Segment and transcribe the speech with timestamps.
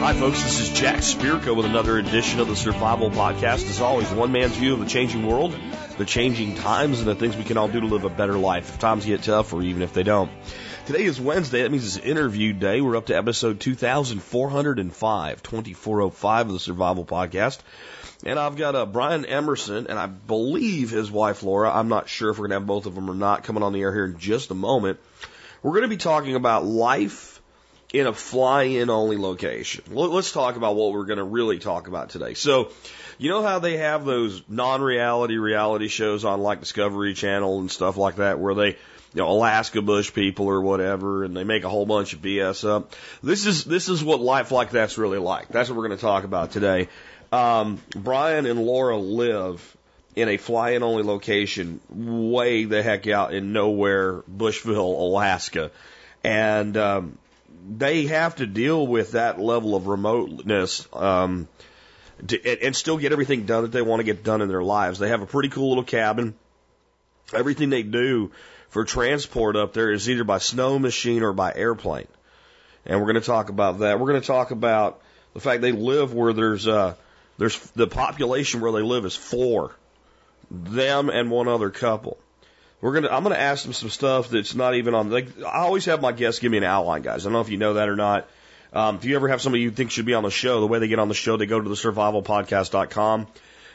[0.00, 0.42] Hi, folks.
[0.42, 3.68] This is Jack Spirko with another edition of the Survival Podcast.
[3.68, 5.56] As always, one man's view of the changing world,
[5.98, 8.68] the changing times, and the things we can all do to live a better life
[8.68, 10.30] if times get tough or even if they don't.
[10.86, 11.62] Today is Wednesday.
[11.62, 12.80] That means it's interview day.
[12.80, 17.58] We're up to episode 2405, 2405 of the Survival Podcast.
[18.24, 21.70] And I've got uh, Brian Emerson and I believe his wife Laura.
[21.72, 23.72] I'm not sure if we're going to have both of them or not coming on
[23.72, 25.00] the air here in just a moment.
[25.62, 27.40] We're going to be talking about life
[27.92, 29.84] in a fly-in only location.
[29.90, 32.34] Let's talk about what we're going to really talk about today.
[32.34, 32.70] So,
[33.18, 37.96] you know how they have those non-reality reality shows on like Discovery Channel and stuff
[37.96, 38.76] like that where they
[39.14, 42.66] you know, Alaska bush people or whatever, and they make a whole bunch of BS
[42.66, 42.94] up.
[43.22, 45.48] This is this is what life like that's really like.
[45.48, 46.88] That's what we're going to talk about today.
[47.32, 49.76] Um, Brian and Laura live
[50.14, 55.70] in a fly-in only location, way the heck out in nowhere, Bushville, Alaska,
[56.22, 57.18] and um,
[57.68, 60.86] they have to deal with that level of remoteness.
[60.92, 61.48] Um,
[62.26, 64.98] to, and still get everything done that they want to get done in their lives.
[64.98, 66.34] They have a pretty cool little cabin.
[67.34, 68.30] Everything they do
[68.68, 72.06] for transport up there is either by snow machine or by airplane.
[72.86, 73.98] And we're going to talk about that.
[73.98, 75.00] We're going to talk about
[75.34, 76.94] the fact they live where there's uh
[77.38, 79.74] there's the population where they live is four,
[80.50, 82.18] them and one other couple.
[82.80, 85.10] We're gonna I'm gonna ask them some stuff that's not even on.
[85.10, 87.24] Like I always have my guests give me an outline, guys.
[87.24, 88.28] I don't know if you know that or not.
[88.72, 90.78] Um, if you ever have somebody you think should be on the show, the way
[90.78, 93.26] they get on the show, they go to the survivalpodcast.com,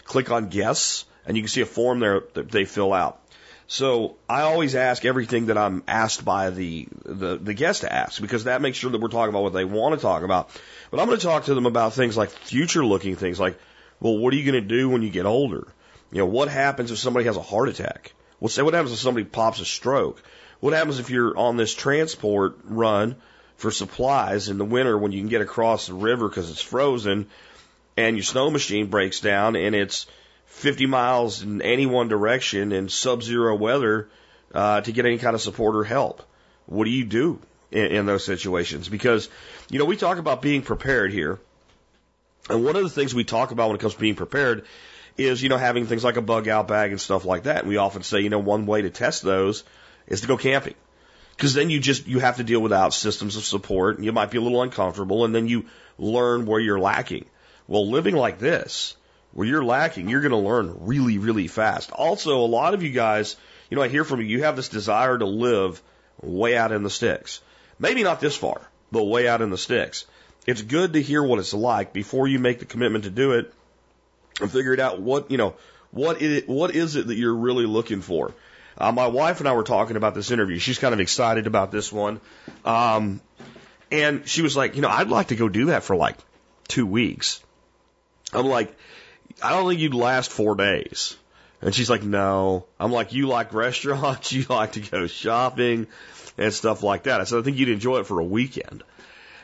[0.06, 3.22] click on guests, and you can see a form there that they fill out.
[3.68, 8.22] So I always ask everything that I'm asked by the, the, the guest to ask
[8.22, 10.50] because that makes sure that we're talking about what they want to talk about.
[10.90, 13.60] But I'm going to talk to them about things like future looking things like,
[14.00, 15.68] well, what are you going to do when you get older?
[16.12, 18.14] You know, what happens if somebody has a heart attack?
[18.40, 20.24] Well, say what happens if somebody pops a stroke?
[20.62, 23.18] What happens if you're on this transport run
[23.58, 27.28] for supplies in the winter when you can get across the river because it's frozen
[27.98, 30.06] and your snow machine breaks down and it's
[30.58, 34.10] 50 miles in any one direction in sub-zero weather
[34.54, 36.24] uh, to get any kind of support or help.
[36.66, 37.40] What do you do
[37.72, 38.90] in, in those situations?
[38.90, 39.30] Because,
[39.70, 41.40] you know, we talk about being prepared here.
[42.50, 44.66] And one of the things we talk about when it comes to being prepared
[45.16, 47.60] is, you know, having things like a bug out bag and stuff like that.
[47.60, 49.64] And we often say, you know, one way to test those
[50.08, 50.76] is to go camping.
[51.36, 54.32] Because then you just, you have to deal without systems of support and you might
[54.32, 55.68] be a little uncomfortable and then you
[56.00, 57.26] learn where you're lacking.
[57.68, 58.96] Well, living like this,
[59.38, 61.92] where you're lacking, you're going to learn really, really fast.
[61.92, 63.36] Also, a lot of you guys,
[63.70, 65.80] you know, I hear from you, you have this desire to live
[66.24, 67.40] way out in the sticks.
[67.78, 70.06] Maybe not this far, but way out in the sticks.
[70.48, 73.54] It's good to hear what it's like before you make the commitment to do it
[74.42, 75.54] and figure it out what, you know,
[75.92, 78.34] what it, what is it that you're really looking for?
[78.76, 80.58] Uh, my wife and I were talking about this interview.
[80.58, 82.22] She's kind of excited about this one.
[82.66, 83.22] Um,
[83.92, 86.18] and she was like, you know, I'd like to go do that for like
[86.68, 87.40] two weeks.
[88.34, 88.76] I'm like,
[89.42, 91.16] I don't think you'd last four days.
[91.62, 92.66] And she's like, no.
[92.80, 95.88] I'm like, you like restaurants, you like to go shopping
[96.38, 97.22] and stuff like that.
[97.22, 98.84] I said, I think you'd enjoy it for a weekend.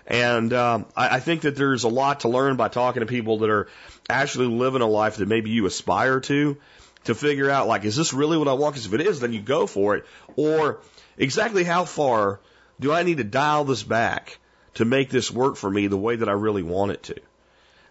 [0.05, 3.39] And um, I, I think that there's a lot to learn by talking to people
[3.39, 3.67] that are
[4.09, 6.57] actually living a life that maybe you aspire to,
[7.05, 8.75] to figure out, like, is this really what I want?
[8.75, 10.05] Because if it is, then you go for it.
[10.35, 10.79] Or
[11.17, 12.39] exactly how far
[12.79, 14.39] do I need to dial this back
[14.75, 17.15] to make this work for me the way that I really want it to?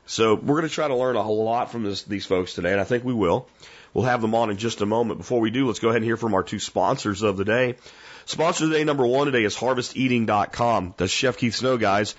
[0.07, 2.81] So we're going to try to learn a lot from this, these folks today, and
[2.81, 3.49] I think we will.
[3.95, 5.19] We'll have them on in just a moment.
[5.19, 7.77] Before we do, let's go ahead and hear from our two sponsors of the day.
[8.25, 10.95] Sponsor today, number one today is harvesteating.com.
[10.97, 12.15] That's Chef Keith Snow, guys.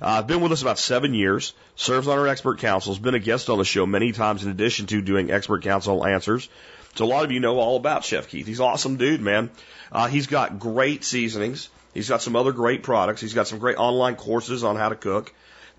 [0.00, 3.18] Uh, been with us about seven years, serves on our expert council, has been a
[3.18, 6.48] guest on the show many times in addition to doing expert council answers.
[6.94, 8.46] So a lot of you know all about Chef Keith.
[8.46, 9.50] He's awesome dude, man.
[9.92, 11.68] Uh, he's got great seasonings.
[11.94, 13.20] He's got some other great products.
[13.20, 15.32] He's got some great online courses on how to cook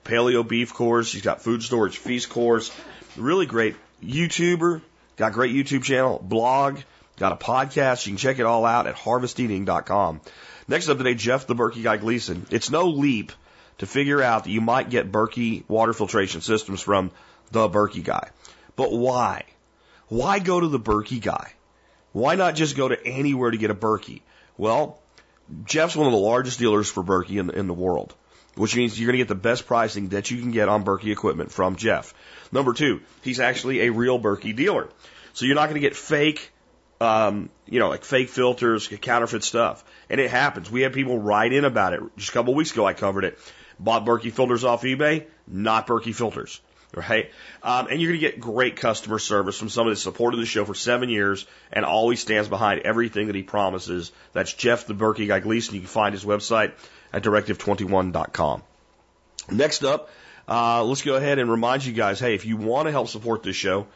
[0.03, 1.11] paleo beef course.
[1.11, 2.71] He's got food storage feast course.
[3.17, 4.81] Really great YouTuber.
[5.17, 6.79] Got great YouTube channel, blog,
[7.17, 8.05] got a podcast.
[8.07, 10.21] You can check it all out at harvesteating.com.
[10.67, 12.47] Next up today, Jeff the Berkey Guy Gleason.
[12.49, 13.31] It's no leap
[13.79, 17.11] to figure out that you might get Berkey water filtration systems from
[17.51, 18.29] the Berkey Guy.
[18.75, 19.43] But why?
[20.07, 21.53] Why go to the Berkey Guy?
[22.13, 24.21] Why not just go to anywhere to get a Berkey?
[24.57, 24.99] Well,
[25.65, 28.15] Jeff's one of the largest dealers for Berkey in, in the world
[28.55, 31.11] which means you're going to get the best pricing that you can get on Berkey
[31.11, 32.13] equipment from Jeff.
[32.51, 34.89] Number two, he's actually a real Berkey dealer.
[35.33, 36.51] So you're not going to get fake,
[36.99, 39.83] um, you know, like fake filters, counterfeit stuff.
[40.09, 40.69] And it happens.
[40.69, 42.01] We had people write in about it.
[42.17, 43.39] Just a couple of weeks ago, I covered it.
[43.79, 46.59] Bought Berkey filters off eBay, not Berkey filters.
[46.93, 47.31] right?
[47.63, 50.65] Um, and you're going to get great customer service from somebody that's supported the show
[50.65, 54.11] for seven years and always stands behind everything that he promises.
[54.33, 55.75] That's Jeff the Berkey Guy Gleason.
[55.75, 56.73] You can find his website
[57.13, 58.63] at directive21.com.
[59.51, 60.09] Next up,
[60.47, 63.43] uh, let's go ahead and remind you guys, hey, if you want to help support
[63.43, 63.87] this show,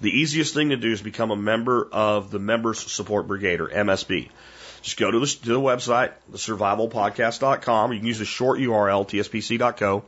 [0.00, 3.68] the easiest thing to do is become a member of the Members Support Brigade or
[3.68, 4.28] MSB.
[4.82, 7.92] Just go to the, to the website, thesurvivalpodcast.com.
[7.92, 10.04] You can use the short URL, tspc.co.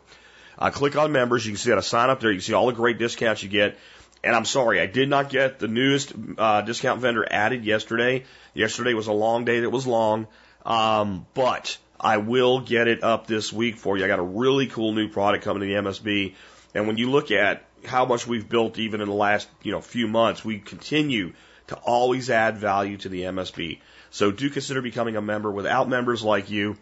[0.59, 1.47] Uh, click on members.
[1.47, 2.31] You can see how to sign up there.
[2.31, 3.79] You can see all the great discounts you get.
[4.25, 8.25] And I'm sorry, I did not get the newest uh, discount vendor added yesterday.
[8.55, 10.27] Yesterday was a long day that was long,
[10.65, 14.05] um, but I will get it up this week for you.
[14.05, 16.35] I got a really cool new product coming to the MSB,
[16.75, 19.81] and when you look at how much we've built even in the last you know
[19.81, 21.33] few months, we continue
[21.69, 23.81] to always add value to the MSB.
[24.11, 25.51] So do consider becoming a member.
[25.51, 26.77] Without members like you,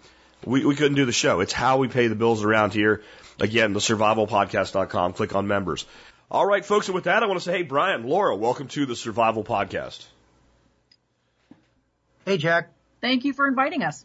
[0.44, 1.40] we, we couldn't do the show.
[1.40, 3.02] It's how we pay the bills around here.
[3.40, 5.14] Again, the survivalpodcast.com.
[5.14, 5.86] Click on members.
[6.30, 6.88] All right, folks.
[6.88, 10.04] And with that, I want to say, hey, Brian, Laura, welcome to the Survival Podcast.
[12.24, 12.70] Hey, Jack.
[13.00, 14.04] Thank you for inviting us.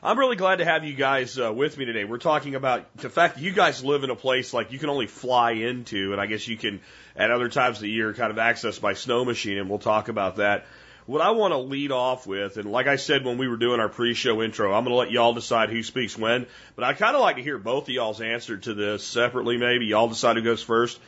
[0.00, 2.04] I'm really glad to have you guys uh, with me today.
[2.04, 4.90] We're talking about the fact that you guys live in a place like you can
[4.90, 6.80] only fly into, and I guess you can
[7.16, 10.08] at other times of the year kind of access by snow machine, and we'll talk
[10.08, 10.66] about that.
[11.06, 13.80] What I want to lead off with, and like I said when we were doing
[13.80, 16.46] our pre-show intro, I'm going to let y'all decide who speaks when,
[16.76, 19.86] but I'd kind of like to hear both of y'all's answer to this separately maybe.
[19.86, 21.00] Y'all decide who goes first.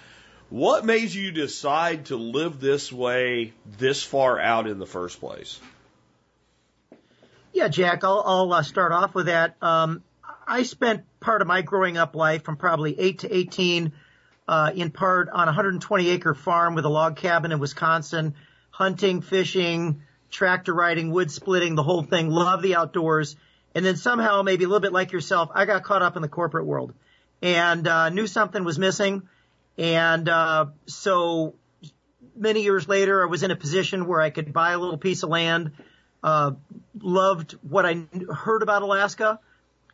[0.48, 5.60] What made you decide to live this way this far out in the first place?
[7.61, 9.55] Yeah, Jack, I'll, I'll uh, start off with that.
[9.61, 10.03] Um,
[10.47, 13.93] I spent part of my growing up life from probably 8 to 18
[14.49, 18.35] uh, in part on a 120 acre farm with a log cabin in Wisconsin
[18.71, 22.31] hunting, fishing, tractor riding, wood splitting, the whole thing.
[22.31, 23.37] Love the outdoors.
[23.75, 26.29] And then somehow, maybe a little bit like yourself, I got caught up in the
[26.29, 26.95] corporate world
[27.43, 29.29] and uh, knew something was missing.
[29.77, 31.57] And uh, so
[32.35, 35.25] many years later, I was in a position where I could buy a little piece
[35.25, 35.73] of land.
[36.22, 36.52] Uh,
[37.00, 39.40] loved what I heard about Alaska.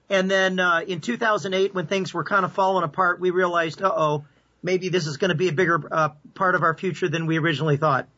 [0.09, 3.93] And then uh, in 2008, when things were kind of falling apart, we realized, uh
[3.95, 4.25] oh,
[4.63, 7.39] maybe this is going to be a bigger uh, part of our future than we
[7.39, 8.09] originally thought.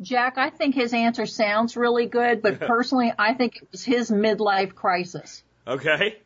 [0.00, 4.10] Jack, I think his answer sounds really good, but personally, I think it was his
[4.10, 5.42] midlife crisis.
[5.66, 6.18] Okay.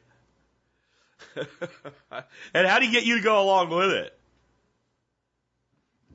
[2.55, 4.19] and how do you get you to go along with it?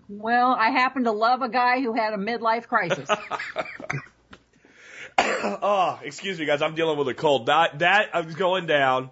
[0.07, 3.09] Well, I happen to love a guy who had a midlife crisis.
[5.17, 6.61] oh, excuse me, guys.
[6.61, 7.47] I'm dealing with a cold.
[7.47, 9.09] That that is going down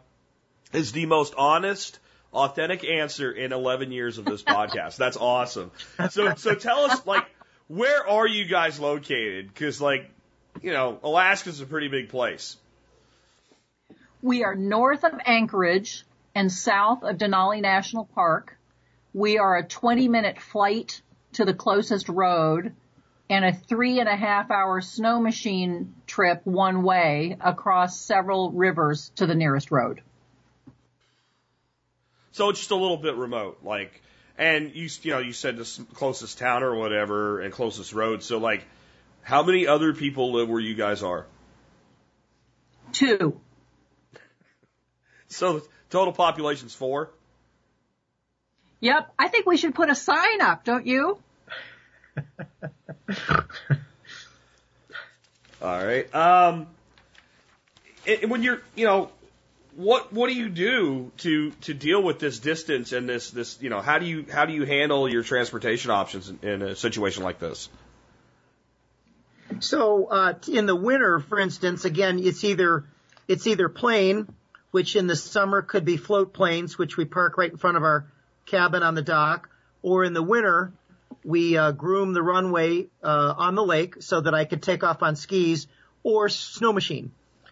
[0.72, 2.00] is the most honest,
[2.32, 4.98] authentic answer in 11 years of this podcast.
[4.98, 5.72] That's awesome.
[6.12, 7.26] So so tell us like
[7.68, 9.48] where are you guys located?
[9.48, 10.10] Because, like,
[10.62, 12.58] you know, Alaska's a pretty big place.
[14.22, 16.06] We are north of Anchorage
[16.36, 18.58] and south of Denali National Park.
[19.14, 21.02] We are a 20 minute flight
[21.34, 22.74] to the closest road
[23.30, 29.12] and a three and a half hour snow machine trip one way across several rivers
[29.16, 30.02] to the nearest road.
[32.32, 34.02] So it's just a little bit remote, like
[34.38, 38.24] and you, you know, you said the closest town or whatever and closest road.
[38.24, 38.66] So like,
[39.22, 41.26] how many other people live where you guys are?
[42.92, 43.40] Two.
[45.28, 47.10] So total population's four?
[48.84, 49.14] Yep.
[49.18, 51.18] I think we should put a sign up, don't you?
[55.62, 56.14] All right.
[56.14, 56.68] Um,
[58.06, 59.10] and when you're, you know,
[59.78, 63.70] what what do you do to to deal with this distance and this this you
[63.70, 67.24] know how do you how do you handle your transportation options in, in a situation
[67.24, 67.70] like this?
[69.62, 72.84] So uh, in the winter, for instance, again, it's either
[73.30, 74.28] it's either plane,
[74.72, 77.84] which in the summer could be float planes, which we park right in front of
[77.84, 78.08] our
[78.46, 79.50] cabin on the dock,
[79.82, 80.74] or in the winter
[81.24, 85.02] we uh, groom the runway uh, on the lake so that I could take off
[85.02, 85.68] on skis
[86.04, 87.12] or snow machine.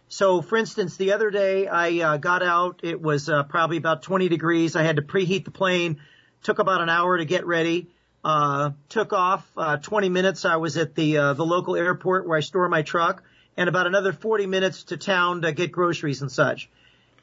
[0.10, 2.82] So, for instance, the other day I uh, got out.
[2.84, 4.76] It was uh, probably about 20 degrees.
[4.76, 6.02] I had to preheat the plane.
[6.44, 7.88] Took about an hour to get ready.
[8.24, 10.44] Uh, took off uh, 20 minutes.
[10.44, 13.24] I was at the uh, the local airport where I store my truck,
[13.56, 16.70] and about another 40 minutes to town to get groceries and such.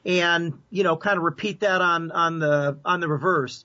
[0.04, 3.64] And you know, kind of repeat that on on the on the reverse.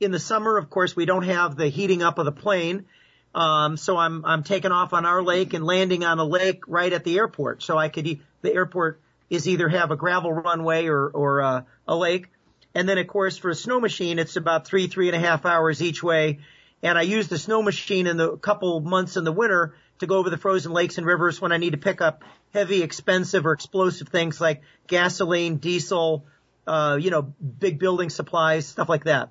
[0.00, 2.86] In the summer, of course, we don't have the heating up of the plane.
[3.34, 6.92] Um, so I'm I'm taking off on our lake and landing on a lake right
[6.92, 7.62] at the airport.
[7.62, 11.94] So I could the airport is either have a gravel runway or or uh, a
[11.94, 12.28] lake,
[12.74, 15.44] and then of course for a snow machine it's about three three and a half
[15.44, 16.38] hours each way.
[16.82, 20.18] And I use the snow machine in the couple months in the winter to go
[20.18, 22.22] over the frozen lakes and rivers when I need to pick up
[22.52, 26.24] heavy, expensive, or explosive things like gasoline, diesel,
[26.66, 29.30] uh, you know, big building supplies, stuff like that.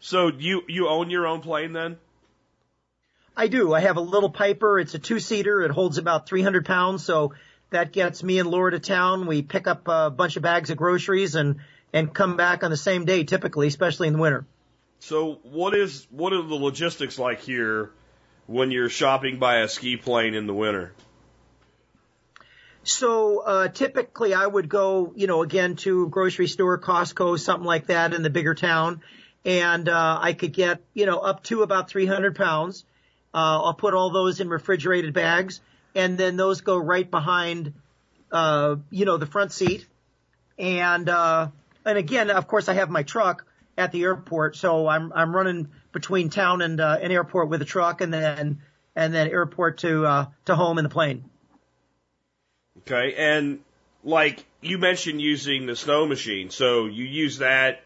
[0.00, 1.96] So you you own your own plane then?
[3.36, 3.74] I do.
[3.74, 4.78] I have a little Piper.
[4.78, 5.62] It's a two seater.
[5.62, 7.04] It holds about 300 pounds.
[7.04, 7.34] So
[7.70, 9.26] that gets me and Laura to town.
[9.26, 11.56] We pick up a bunch of bags of groceries and,
[11.92, 14.46] and come back on the same day typically, especially in the winter.
[15.00, 17.90] So what is, what are the logistics like here
[18.46, 20.92] when you're shopping by a ski plane in the winter?
[22.84, 27.86] So uh, typically, I would go, you know, again to grocery store, Costco, something like
[27.86, 29.02] that in the bigger town,
[29.44, 32.84] and uh, I could get, you know, up to about 300 pounds.
[33.34, 35.60] Uh, I'll put all those in refrigerated bags,
[35.96, 37.72] and then those go right behind,
[38.30, 39.84] uh, you know, the front seat.
[40.56, 41.48] And uh,
[41.84, 43.45] and again, of course, I have my truck
[43.76, 47.64] at the airport, so I'm I'm running between town and uh, an airport with a
[47.64, 48.60] truck, and then
[48.94, 51.24] and then airport to uh, to home in the plane.
[52.80, 53.60] Okay, and
[54.04, 57.82] like you mentioned using the snow machine, so you use that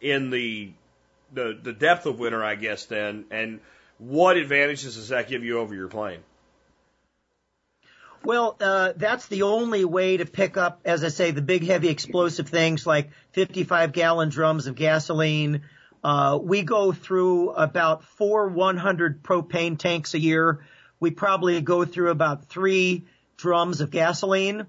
[0.00, 0.72] in the
[1.32, 2.86] the the depth of winter, I guess.
[2.86, 3.60] Then, and
[3.98, 6.20] what advantages does that give you over your plane?
[8.24, 11.88] Well, uh, that's the only way to pick up, as I say, the big, heavy,
[11.88, 15.62] explosive things like 55 gallon drums of gasoline.
[16.04, 20.64] Uh, we go through about four 100 propane tanks a year.
[21.00, 24.66] We probably go through about three drums of gasoline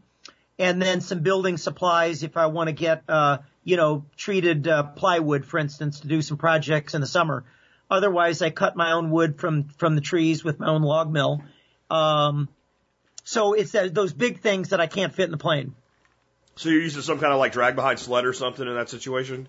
[0.57, 4.83] and then some building supplies if I want to get, uh, you know, treated uh,
[4.83, 7.45] plywood, for instance, to do some projects in the summer.
[7.89, 11.43] Otherwise, I cut my own wood from from the trees with my own log mill.
[11.91, 12.49] Um,
[13.23, 15.75] so it's that, those big things that I can't fit in the plane.
[16.55, 19.47] So you're using some kind of like drag behind sled or something in that situation?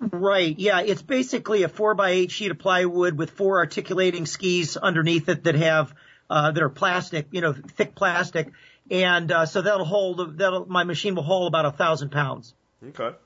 [0.00, 0.58] Right.
[0.58, 0.80] Yeah.
[0.80, 5.44] It's basically a four by eight sheet of plywood with four articulating skis underneath it
[5.44, 5.92] that have
[6.30, 8.52] uh, that are plastic, you know, thick plastic,
[8.90, 10.38] and uh, so that'll hold.
[10.38, 12.54] That'll my machine will hold about a thousand pounds.
[12.86, 13.16] Okay.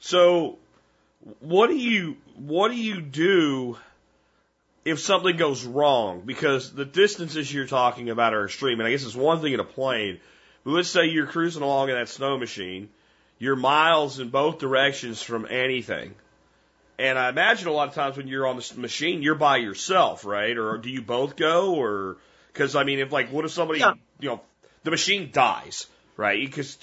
[0.00, 0.58] So,
[1.40, 3.78] what do you what do you do
[4.84, 6.22] if something goes wrong?
[6.24, 9.60] Because the distances you're talking about are extreme, and I guess it's one thing in
[9.60, 10.20] a plane.
[10.64, 12.88] But let's say you're cruising along in that snow machine,
[13.38, 16.14] you're miles in both directions from anything.
[16.98, 20.24] And I imagine a lot of times when you're on the machine, you're by yourself,
[20.26, 20.56] right?
[20.56, 21.74] Or do you both go?
[21.74, 22.18] Or
[22.52, 23.94] because I mean, if like, what if somebody, Yeah.
[24.18, 24.40] you know,
[24.84, 25.86] the machine dies,
[26.18, 26.38] right?
[26.44, 26.76] Because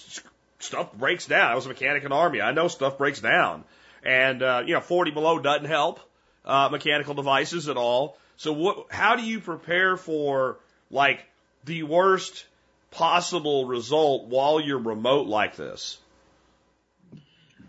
[0.60, 1.52] stuff breaks down.
[1.52, 2.42] I was a mechanic in the army.
[2.42, 3.64] I know stuff breaks down,
[4.04, 6.00] and uh, you know, 40 below doesn't help
[6.48, 8.18] uh, mechanical devices at all.
[8.38, 8.88] So what?
[8.90, 10.58] How do you prepare for
[10.90, 11.20] like
[11.66, 12.46] the worst
[12.90, 16.00] possible result while you're remote like this?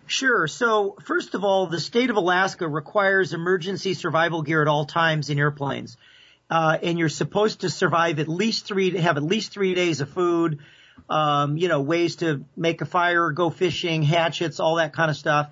[0.06, 0.46] Sure.
[0.46, 5.28] So first of all, the state of Alaska requires emergency survival gear at all times
[5.28, 5.98] in airplanes.
[6.50, 10.08] Uh, and you're supposed to survive at least three, have at least three days of
[10.08, 10.60] food,
[11.10, 15.16] um, you know, ways to make a fire, go fishing, hatchets, all that kind of
[15.16, 15.50] stuff.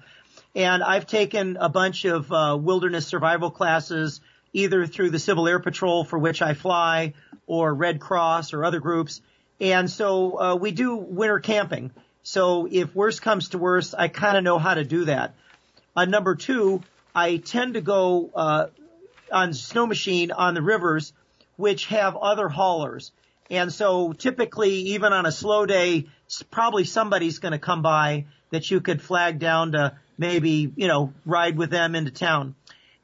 [0.56, 4.22] And I've taken a bunch of uh, wilderness survival classes,
[4.54, 7.12] either through the Civil Air Patrol, for which I fly,
[7.46, 9.20] or Red Cross or other groups.
[9.60, 11.90] And so uh, we do winter camping.
[12.22, 15.34] So if worst comes to worst, I kind of know how to do that.
[15.94, 16.82] Uh, number two,
[17.14, 18.66] I tend to go uh,
[19.30, 21.12] on snow machine on the rivers,
[21.56, 23.12] which have other haulers.
[23.50, 26.06] And so typically, even on a slow day,
[26.50, 31.12] probably somebody's going to come by that you could flag down to maybe, you know,
[31.24, 32.54] ride with them into town.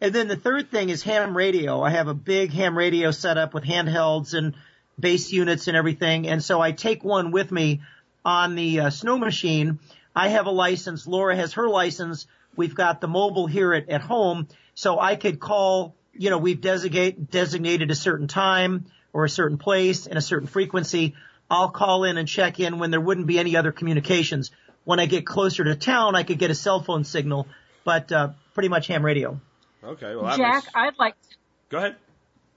[0.00, 1.80] And then the third thing is ham radio.
[1.80, 4.54] I have a big ham radio set up with handhelds and
[4.98, 6.26] base units and everything.
[6.26, 7.82] And so I take one with me
[8.24, 9.78] on the uh, snow machine.
[10.14, 11.06] I have a license.
[11.06, 12.26] Laura has her license.
[12.56, 14.48] We've got the mobile here at, at home.
[14.74, 19.58] So I could call, you know, we've designate, designated a certain time or a certain
[19.58, 21.14] place and a certain frequency.
[21.50, 24.50] I'll call in and check in when there wouldn't be any other communications.
[24.84, 27.46] When I get closer to town, I could get a cell phone signal,
[27.84, 29.40] but uh, pretty much ham radio.
[29.84, 31.36] Okay, well, Jack, makes, I'd like To...
[31.70, 31.96] go ahead.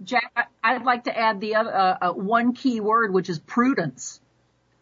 [0.03, 3.39] Jack, I- I'd like to add the other uh, uh, one key word, which is
[3.39, 4.19] prudence.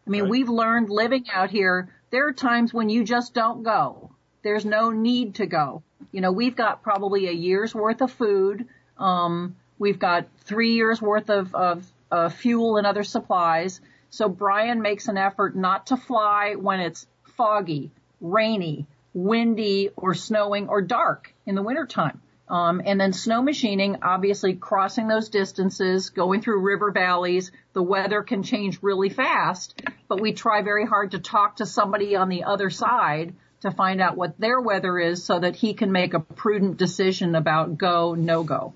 [0.07, 0.31] I mean, Right.
[0.31, 1.89] we've learned living out here.
[2.12, 4.12] There are times when you just don't go.
[4.43, 5.83] There's no need to go.
[6.12, 8.67] You know, we've got probably a year's worth of food.
[8.97, 13.79] Um, we've got three years worth of, of uh, fuel and other supplies.
[14.09, 20.69] So Brian makes an effort not to fly when it's foggy, rainy, windy, or snowing
[20.69, 22.21] or dark in the wintertime.
[22.49, 27.51] Um, and then snow machining, obviously crossing those distances, going through river valleys.
[27.71, 32.15] The weather can change really fast, but we try very hard to talk to somebody
[32.15, 35.91] on the other side to find out what their weather is so that he can
[35.91, 38.73] make a prudent decision about go, no go.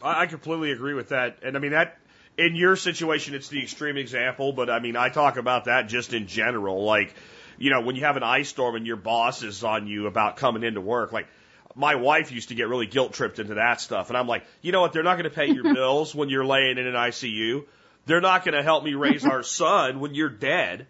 [0.00, 1.38] I, completely agree with that.
[1.42, 1.98] And I mean, that,
[2.38, 6.12] in your situation, it's the extreme example, but I mean, I talk about that just
[6.12, 6.84] in general.
[6.84, 7.14] Like,
[7.58, 10.36] you know, when you have an ice storm and your boss is on you about
[10.36, 11.26] coming into work, like
[11.74, 14.08] my wife used to get really guilt tripped into that stuff.
[14.08, 14.92] And I'm like, you know what?
[14.92, 17.64] They're not going to pay your bills when you're laying in an ICU.
[18.06, 20.86] They're not going to help me raise our son when you're dead.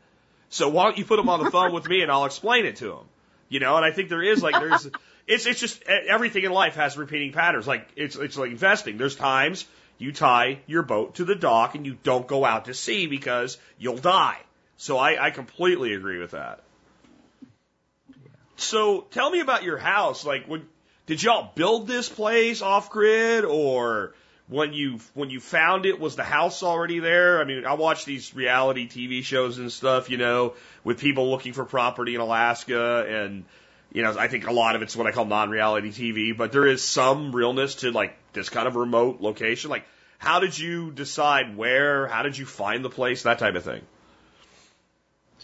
[0.51, 2.77] So why don't you put them on the phone with me and I'll explain it
[2.77, 3.05] to them?
[3.49, 4.89] You know, and I think there is like, there's,
[5.27, 7.67] it's, it's just everything in life has repeating patterns.
[7.67, 8.99] Like, it's, it's like investing.
[8.99, 9.65] There's times
[9.99, 13.59] you tie your boat to the dock and you don't go out to sea because
[13.79, 14.39] you'll die.
[14.77, 16.63] So I, I completely agree with that.
[18.57, 20.25] So tell me about your house.
[20.25, 20.67] Like, when
[21.07, 24.15] did y'all build this place off grid, or
[24.49, 27.41] when you when you found it, was the house already there?
[27.41, 31.53] I mean, I watch these reality TV shows and stuff, you know, with people looking
[31.53, 33.45] for property in Alaska, and
[33.93, 36.67] you know, I think a lot of it's what I call non-reality TV, but there
[36.67, 39.71] is some realness to like this kind of remote location.
[39.71, 39.85] Like,
[40.19, 42.07] how did you decide where?
[42.07, 43.25] How did you find the place?
[43.25, 43.83] That type of thing.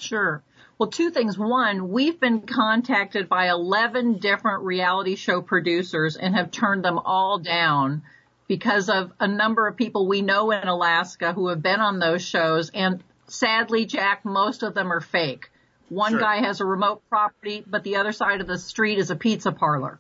[0.01, 0.43] Sure.
[0.79, 1.39] Well, two things.
[1.39, 7.39] One, we've been contacted by 11 different reality show producers and have turned them all
[7.39, 8.03] down
[8.49, 12.23] because of a number of people we know in Alaska who have been on those
[12.25, 12.71] shows.
[12.71, 15.51] And sadly, Jack, most of them are fake.
[15.91, 16.21] One Sure.
[16.21, 19.53] guy has a remote property, but the other side of the street is a pizza
[19.53, 19.99] parlor.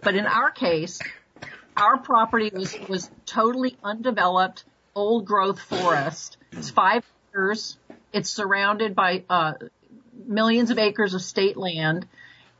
[0.00, 1.00] But in our case,
[1.76, 4.64] our property was, was totally undeveloped,
[4.94, 6.36] old growth forest.
[6.52, 7.76] It's five acres.
[8.14, 9.54] It's surrounded by uh,
[10.26, 12.06] millions of acres of state land.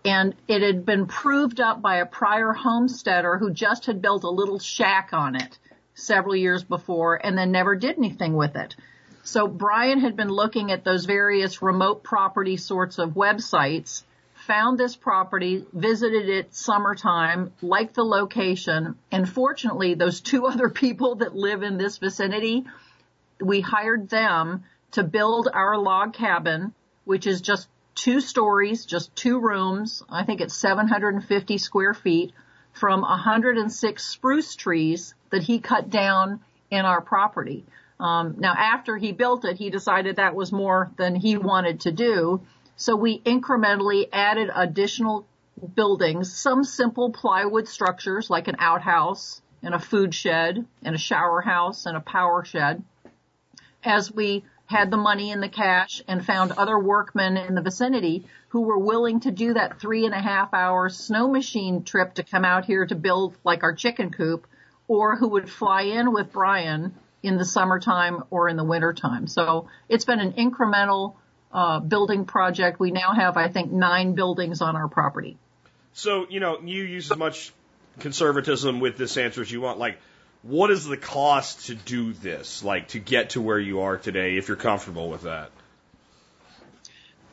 [0.04, 4.30] And it had been proved up by a prior homesteader who just had built a
[4.30, 5.58] little shack on it
[5.94, 8.74] several years before and then never did anything with it.
[9.22, 14.02] So Brian had been looking at those various remote property sorts of websites,
[14.46, 21.14] found this property, visited it summertime, liked the location, and fortunately those two other people
[21.16, 22.64] that live in this vicinity,
[23.40, 26.72] we hired them to build our log cabin,
[27.04, 30.02] which is just two stories, just two rooms.
[30.08, 32.32] I think it's 750 square feet
[32.72, 37.64] from 106 spruce trees that he cut down in our property.
[37.98, 41.92] Um, now, after he built it, he decided that was more than he wanted to
[41.92, 42.42] do.
[42.76, 45.26] So we incrementally added additional
[45.74, 51.40] buildings, some simple plywood structures like an outhouse and a food shed and a shower
[51.40, 52.82] house and a power shed.
[53.84, 58.26] As we had the money and the cash and found other workmen in the vicinity
[58.48, 62.24] who were willing to do that three and a half hour snow machine trip to
[62.24, 64.48] come out here to build like our chicken coop
[64.88, 69.28] or who would fly in with Brian in the summertime or in the wintertime.
[69.28, 71.14] So it's been an incremental
[71.52, 72.80] uh, building project.
[72.80, 75.38] We now have, I think, nine buildings on our property.
[75.92, 77.52] So, you know, you use as much
[78.00, 79.78] conservatism with this answer as you want.
[79.78, 79.98] Like,
[80.44, 82.62] what is the cost to do this?
[82.62, 85.50] Like, to get to where you are today, if you're comfortable with that?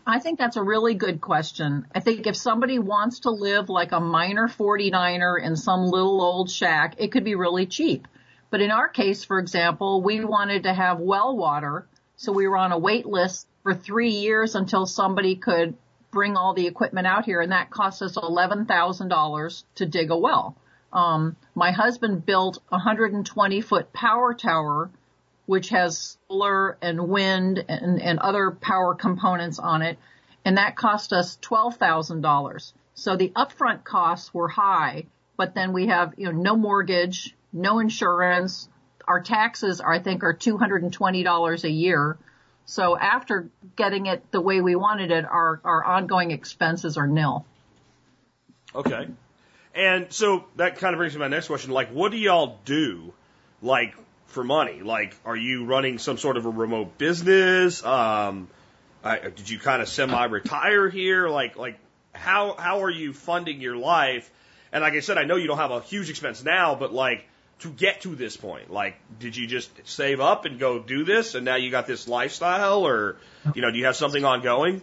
[0.08, 1.86] I think that's a really good question.
[1.93, 6.50] I think if somebody wants to live like a miner 49er in some little old
[6.50, 8.08] shack, it could be really cheap.
[8.50, 12.58] But in our case, for example, we wanted to have well water, so we were
[12.58, 15.76] on a wait list for three years until somebody could
[16.12, 20.56] bring all the equipment out here, and that cost us $11,000 to dig a well.
[20.94, 24.90] Um, my husband built a 120 foot power tower,
[25.46, 29.98] which has solar and wind and, and other power components on it,
[30.44, 32.74] and that cost us $12,000.
[32.94, 35.06] So the upfront costs were high,
[35.38, 38.68] but then we have, you know, no mortgage, no insurance.
[39.08, 42.18] Our taxes, are, I think, are $220 a year.
[42.66, 47.46] So after getting it the way we wanted it, our, our ongoing expenses are nil.
[48.76, 49.08] Okay.
[49.74, 51.72] And so that kind of brings me to my next question.
[51.72, 53.14] Like, what do y'all do,
[53.62, 53.96] like,
[54.28, 54.82] for money?
[54.82, 57.84] Like, are you running some sort of a remote business?
[57.84, 58.48] Um,
[59.04, 61.30] I, did you kind of semi-retire here?
[61.30, 61.80] Like, like,
[62.14, 64.30] how how are you funding your life?
[64.72, 67.26] And like I said, I know you don't have a huge expense now, but like
[67.60, 71.36] to get to this point, like, did you just save up and go do this,
[71.36, 73.18] and now you got this lifestyle, or
[73.54, 74.82] you know, do you have something ongoing?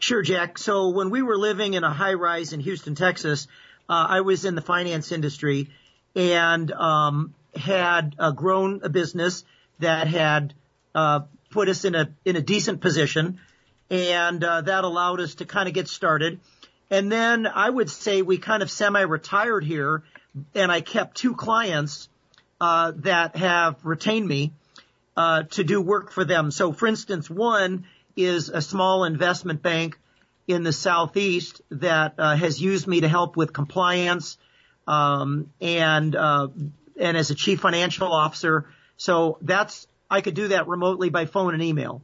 [0.00, 0.58] Sure, Jack.
[0.58, 3.48] So when we were living in a high rise in Houston, Texas,
[3.88, 5.70] uh, I was in the finance industry
[6.14, 9.44] and um, had uh, grown a business
[9.78, 10.54] that had
[10.94, 13.40] uh, put us in a in a decent position,
[13.90, 16.40] and uh, that allowed us to kind of get started.
[16.90, 20.02] And then I would say we kind of semi-retired here,
[20.54, 22.08] and I kept two clients
[22.60, 24.52] uh, that have retained me
[25.16, 26.50] uh, to do work for them.
[26.50, 29.98] So, for instance, one is a small investment bank
[30.48, 34.38] in the southeast that uh, has used me to help with compliance
[34.86, 36.48] um, and uh,
[36.98, 38.66] and as a chief financial officer.
[38.96, 42.00] So that's I could do that remotely by phone and email.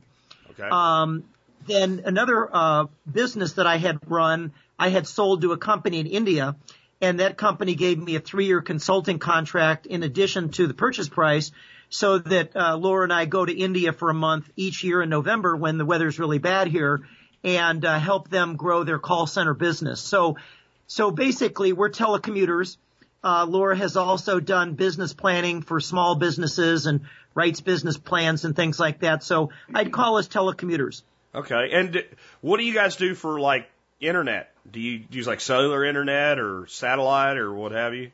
[0.51, 0.69] Okay.
[0.71, 1.25] Um,
[1.67, 6.07] then another uh, business that I had run, I had sold to a company in
[6.07, 6.57] India,
[7.01, 11.53] and that company gave me a three-year consulting contract in addition to the purchase price,
[11.93, 15.11] so that uh, Laura and I go to India for a month each year in
[15.11, 17.03] November when the weather's really bad here,
[17.45, 20.01] and uh, help them grow their call center business.
[20.01, 20.39] So,
[20.87, 22.79] so basically, we're telecommuters.
[23.23, 27.03] Uh, Laura has also done business planning for small businesses and
[27.35, 29.23] writes business plans and things like that.
[29.23, 31.03] So I'd call us telecommuters.
[31.35, 31.73] Okay.
[31.73, 32.05] And
[32.41, 33.69] what do you guys do for like
[34.01, 34.51] internet?
[34.71, 38.13] Do you use like cellular internet or satellite or what have you?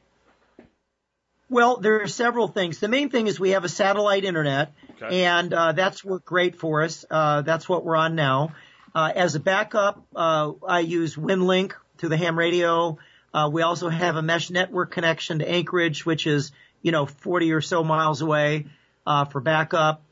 [1.51, 2.79] Well, there are several things.
[2.79, 5.25] The main thing is we have a satellite internet, Okay.
[5.25, 7.05] and uh, that's worked great for us.
[7.11, 8.53] Uh, that's what we're on now.
[8.95, 12.99] Uh, as a backup, uh, I use WinLink to the ham radio.
[13.33, 17.53] Uh, we also have a mesh network connection to Anchorage, which is you know 40
[17.53, 18.67] or so miles away
[19.07, 20.03] uh, for backup.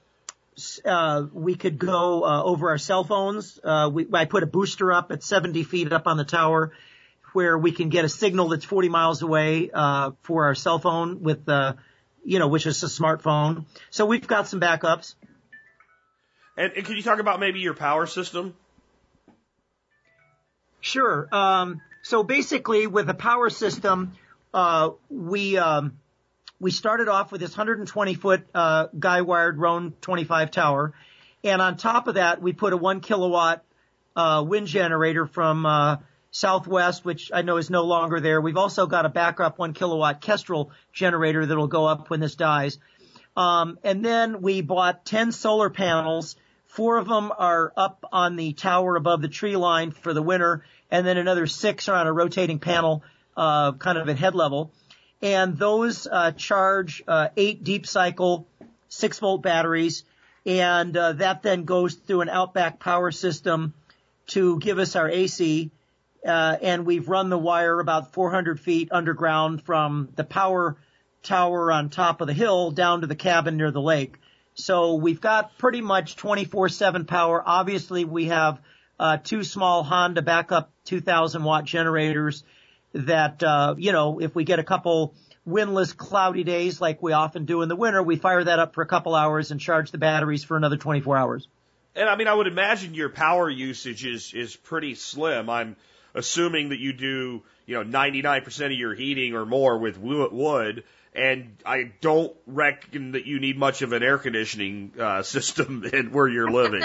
[0.56, 3.58] S- Uh, we could go uh, over our cell phones.
[3.62, 6.72] Uh, we, I put a booster up at 70 feet up on the tower
[7.36, 11.22] where we can get a signal that's 40 miles away uh, for our cell phone
[11.22, 11.74] with uh,
[12.24, 13.66] you know, which is a smartphone.
[13.90, 15.14] So we've got some backups.
[16.56, 18.54] And, and can you talk about maybe your power system?
[20.80, 21.28] Sure.
[21.30, 24.12] Um, so basically, with the power system,
[24.54, 25.98] uh, we um,
[26.58, 30.94] we started off with this 120 foot uh, guy wired Rohn 25 tower,
[31.44, 33.62] and on top of that, we put a one kilowatt
[34.14, 35.96] uh, wind generator from uh,
[36.36, 38.42] Southwest, which I know is no longer there.
[38.42, 42.78] We've also got a backup one kilowatt Kestrel generator that'll go up when this dies.
[43.34, 46.36] Um, and then we bought 10 solar panels.
[46.66, 50.62] Four of them are up on the tower above the tree line for the winter,
[50.90, 53.02] and then another six are on a rotating panel,
[53.34, 54.72] uh, kind of at head level.
[55.22, 58.46] And those uh, charge uh, eight deep cycle
[58.90, 60.04] six volt batteries,
[60.44, 63.72] and uh, that then goes through an outback power system
[64.26, 65.70] to give us our AC.
[66.26, 70.76] Uh, and we've run the wire about 400 feet underground from the power
[71.22, 74.16] tower on top of the hill down to the cabin near the lake.
[74.54, 77.42] So we've got pretty much 24/7 power.
[77.44, 78.60] Obviously, we have
[78.98, 82.42] uh, two small Honda backup 2,000 watt generators
[82.92, 87.44] that uh, you know if we get a couple windless, cloudy days like we often
[87.44, 89.98] do in the winter, we fire that up for a couple hours and charge the
[89.98, 91.48] batteries for another 24 hours.
[91.94, 95.48] And I mean, I would imagine your power usage is, is pretty slim.
[95.48, 95.76] I'm
[96.16, 100.84] assuming that you do, you know, 99% of your heating or more with wood.
[101.14, 106.10] And I don't reckon that you need much of an air conditioning uh, system in
[106.10, 106.82] where you're living.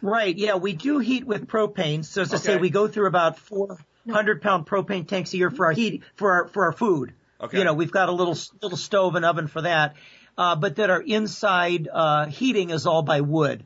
[0.00, 0.36] Right.
[0.36, 2.04] Yeah, we do heat with propane.
[2.04, 5.66] So as I say, we go through about 400 pound propane tanks a year for
[5.66, 7.14] our heat, for our, for our food.
[7.40, 7.58] Okay.
[7.58, 9.96] You know, we've got a little, little stove and oven for that.
[10.38, 13.64] Uh, but that our inside, uh, heating is all by wood.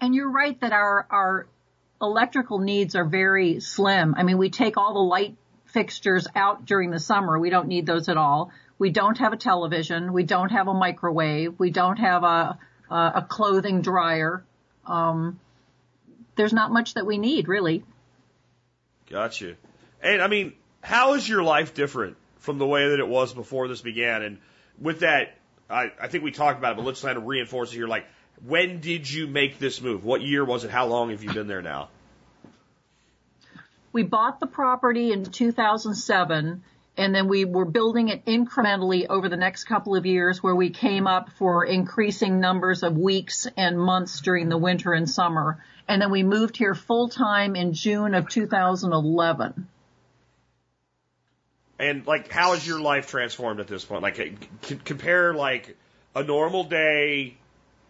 [0.00, 1.46] And you're right that our, our
[2.00, 4.14] electrical needs are very slim.
[4.16, 7.38] I mean, we take all the light fixtures out during the summer.
[7.38, 8.50] We don't need those at all.
[8.78, 10.12] We don't have a television.
[10.12, 11.58] We don't have a microwave.
[11.58, 12.58] We don't have a,
[12.90, 14.44] a, a clothing dryer.
[14.86, 15.40] Um,
[16.36, 17.84] there's not much that we need really.
[19.10, 19.54] Gotcha.
[20.02, 23.68] And I mean, how is your life different from the way that it was before
[23.68, 24.22] this began?
[24.22, 24.38] And
[24.80, 25.36] with that,
[25.68, 27.88] I, I think we talked about it, but let's kind of reinforce it here.
[27.88, 28.06] Like,
[28.44, 30.04] when did you make this move?
[30.04, 30.70] What year was it?
[30.70, 31.88] How long have you been there now?
[33.92, 36.62] We bought the property in 2007
[36.98, 40.70] and then we were building it incrementally over the next couple of years where we
[40.70, 45.62] came up for increasing numbers of weeks and months during the winter and summer.
[45.88, 49.68] And then we moved here full time in June of 2011.
[51.78, 54.02] And like, how has your life transformed at this point?
[54.02, 55.76] Like, c- compare like
[56.14, 57.36] a normal day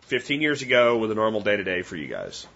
[0.06, 2.46] 15 years ago with a normal day to day for you guys.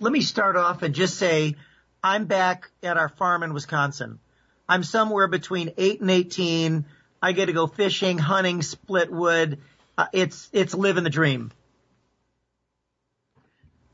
[0.00, 1.56] Let me start off and just say
[2.02, 4.20] I'm back at our farm in Wisconsin.
[4.68, 6.84] I'm somewhere between 8 and 18.
[7.22, 9.58] I get to go fishing, hunting, split wood.
[9.96, 11.50] Uh, it's, it's living the dream.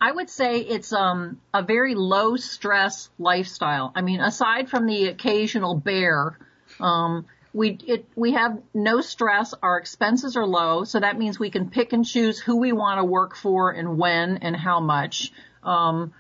[0.00, 3.90] I would say it's um a very low stress lifestyle.
[3.94, 6.36] I mean, aside from the occasional bear,
[6.78, 9.54] um we it we have no stress.
[9.62, 12.98] Our expenses are low, so that means we can pick and choose who we want
[12.98, 15.32] to work for and when and how much.
[15.62, 16.12] Um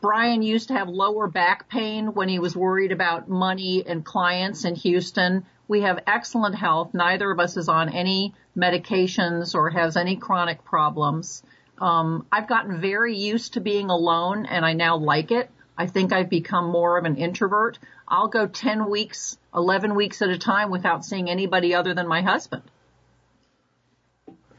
[0.00, 4.64] Brian used to have lower back pain when he was worried about money and clients
[4.64, 5.44] in Houston.
[5.68, 6.94] We have excellent health.
[6.94, 11.42] Neither of us is on any medications or has any chronic problems.
[11.78, 15.50] Um, I've gotten very used to being alone and I now like it.
[15.78, 17.78] I think I've become more of an introvert.
[18.10, 22.22] I'll go 10 weeks, 11 weeks at a time without seeing anybody other than my
[22.22, 22.62] husband.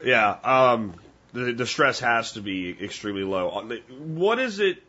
[0.02, 0.30] Yeah.
[0.42, 0.94] Um,
[1.32, 3.48] the, the stress has to be extremely low.
[3.50, 4.82] Uh, what is it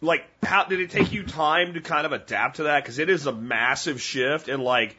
[0.00, 0.24] like?
[0.42, 2.82] How did it take you time to kind of adapt to that?
[2.82, 4.96] Because it is a massive shift, and like,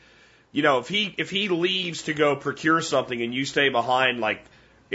[0.52, 4.20] you know, if he if he leaves to go procure something and you stay behind,
[4.20, 4.44] like,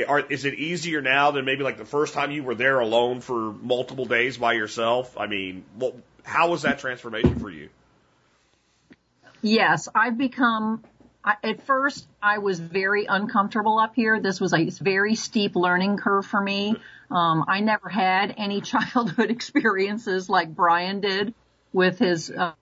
[0.08, 3.20] are, is it easier now than maybe like the first time you were there alone
[3.20, 5.16] for multiple days by yourself?
[5.16, 7.68] I mean, what, how was that transformation for you?
[9.44, 10.82] Yes, I've become
[11.22, 14.20] I, at first, I was very uncomfortable up here.
[14.20, 16.76] This was a very steep learning curve for me.
[17.10, 21.34] Um, I never had any childhood experiences like Brian did
[21.72, 22.52] with his uh,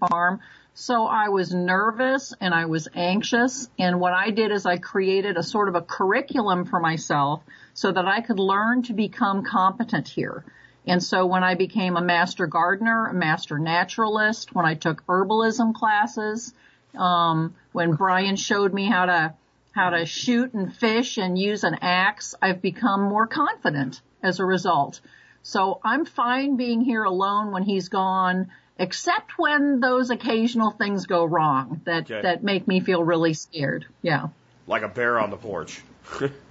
[0.00, 0.40] farm.
[0.74, 3.68] So I was nervous and I was anxious.
[3.78, 7.42] And what I did is I created a sort of a curriculum for myself
[7.74, 10.44] so that I could learn to become competent here.
[10.86, 15.74] And so when I became a master gardener, a master naturalist, when I took herbalism
[15.74, 16.54] classes,
[16.96, 19.34] um, when Brian showed me how to
[19.72, 24.44] how to shoot and fish and use an axe, I've become more confident as a
[24.44, 25.00] result.
[25.44, 31.24] So I'm fine being here alone when he's gone, except when those occasional things go
[31.24, 32.22] wrong that Okay.
[32.22, 33.86] that make me feel really scared.
[34.02, 34.28] Yeah.
[34.66, 35.82] Like a bear on the porch.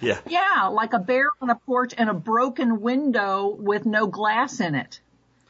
[0.00, 0.18] yeah.
[0.26, 4.74] Yeah, like a bear on a porch and a broken window with no glass in
[4.74, 5.00] it.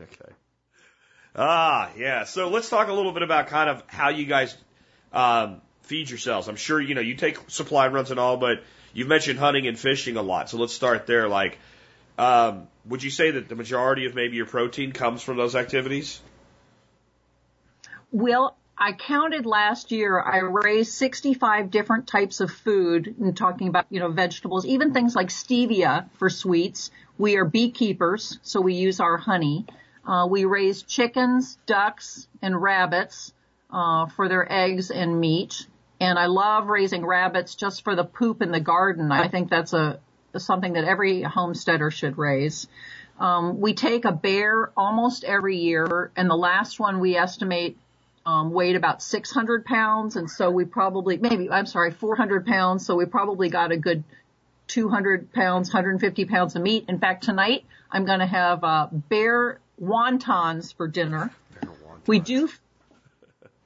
[0.00, 0.32] Okay.
[1.34, 2.24] Ah, yeah.
[2.24, 4.56] So let's talk a little bit about kind of how you guys
[5.12, 6.48] um, feed yourselves.
[6.48, 8.62] I'm sure you know you take supply runs and all, but
[8.94, 10.48] you've mentioned hunting and fishing a lot.
[10.48, 11.28] So let's start there.
[11.28, 11.58] Like,
[12.18, 16.20] um, would you say that the majority of maybe your protein comes from those activities?
[18.10, 23.86] Well, I counted last year, I raised 65 different types of food and talking about,
[23.88, 26.90] you know, vegetables, even things like stevia for sweets.
[27.16, 29.64] We are beekeepers, so we use our honey.
[30.06, 33.32] Uh, we raise chickens, ducks, and rabbits,
[33.70, 35.66] uh, for their eggs and meat.
[35.98, 39.10] And I love raising rabbits just for the poop in the garden.
[39.10, 40.00] I think that's a,
[40.36, 42.68] something that every homesteader should raise.
[43.18, 47.78] Um, we take a bear almost every year, and the last one we estimate
[48.26, 52.84] um, weighed about 600 pounds, and so we probably maybe I'm sorry 400 pounds.
[52.84, 54.02] So we probably got a good
[54.66, 56.86] 200 pounds, 150 pounds of meat.
[56.88, 61.30] In fact, tonight I'm going to have uh, bear wontons for dinner.
[62.06, 62.50] We do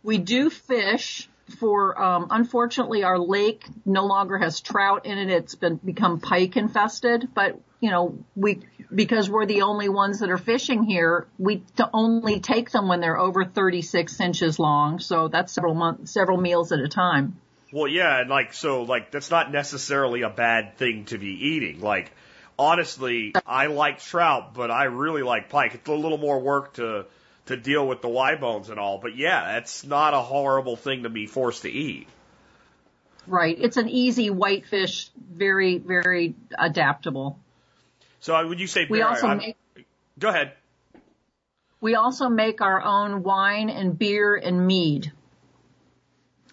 [0.03, 5.57] we do fish for um unfortunately our lake no longer has trout in it it's
[5.57, 8.61] been become pike infested but you know we
[8.95, 11.63] because we're the only ones that are fishing here we
[11.93, 16.73] only take them when they're over 36 inches long so that's several months several meals
[16.73, 17.37] at a time
[17.73, 21.81] Well, yeah, and like so, like that's not necessarily a bad thing to be eating.
[21.81, 22.11] Like,
[22.59, 25.75] honestly, I like trout, but I really like pike.
[25.75, 27.07] It's a little more work to
[27.47, 31.05] to deal with the Y bones and all, but yeah, that's not a horrible thing
[31.05, 32.09] to be forced to eat.
[33.27, 37.39] right it's an easy white fish very very adaptable
[38.21, 39.57] So would you say we also make
[40.19, 40.53] go ahead?
[41.83, 45.13] we also make our own wine and beer and mead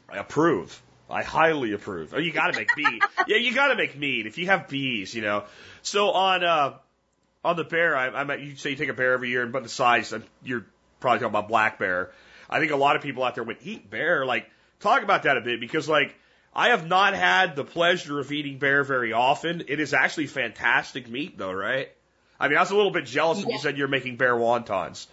[0.10, 0.82] I approve.
[1.10, 2.14] I highly approve.
[2.14, 3.02] Oh, you got to make mead.
[3.28, 5.46] yeah, you got to make mead if you have bees, you know.
[5.82, 6.74] So on uh
[7.44, 9.64] on the bear, I, I'm at, you say you take a bear every year, but
[9.64, 10.66] the size uh, you're
[11.00, 12.12] probably talking about black bear.
[12.50, 14.26] I think a lot of people out there would eat bear.
[14.26, 14.50] Like,
[14.80, 16.16] talk about that a bit because like
[16.58, 19.64] I have not had the pleasure of eating bear very often.
[19.68, 21.90] It is actually fantastic meat, though, right?
[22.40, 25.08] I mean, I was a little bit jealous when you said you're making bear wontons.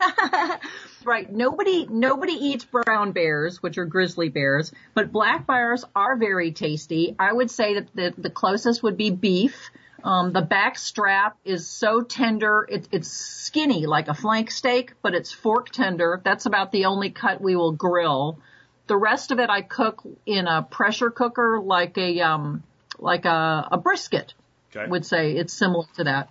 [1.04, 1.30] Right.
[1.30, 7.14] Nobody nobody eats brown bears, which are grizzly bears, but black bears are very tasty.
[7.18, 9.70] I would say that the, the closest would be beef.
[10.02, 15.14] Um, the back strap is so tender, it, it's skinny like a flank steak, but
[15.14, 16.20] it's fork tender.
[16.22, 18.38] That's about the only cut we will grill.
[18.86, 22.62] The rest of it I cook in a pressure cooker like a um
[22.98, 24.34] like a, a brisket.
[24.74, 24.88] Okay.
[24.88, 26.28] Would say it's similar to that.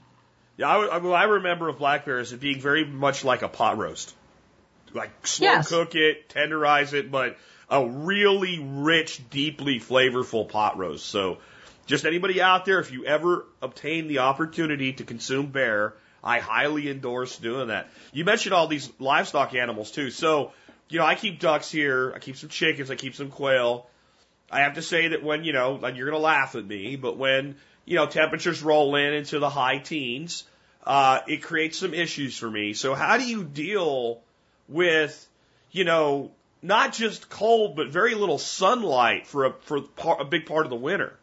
[0.57, 3.47] Yeah, I, I, I remember of black bear as it being very much like a
[3.47, 4.13] pot roast.
[4.93, 5.69] Like slow Yes.
[5.69, 7.37] cook it, tenderize it, but
[7.69, 11.05] a really rich, deeply flavorful pot roast.
[11.07, 11.39] So
[11.87, 16.89] just anybody out there, if you ever obtain the opportunity to consume bear, I highly
[16.89, 17.89] endorse doing that.
[18.13, 20.11] You mentioned all these livestock animals too.
[20.11, 20.53] So,
[20.89, 23.87] you know, I keep ducks here, I keep some chickens, I keep some quail.
[24.51, 26.95] I have to say that when, you know, and you're going to laugh at me,
[26.95, 30.43] but when, you know, temperatures roll in into the high teens,
[30.85, 32.73] uh, it creates some issues for me.
[32.73, 34.21] So how do you deal
[34.69, 35.27] with,
[35.71, 40.45] you know, not just cold, but very little sunlight for a, for par, a big
[40.45, 41.13] part of the winter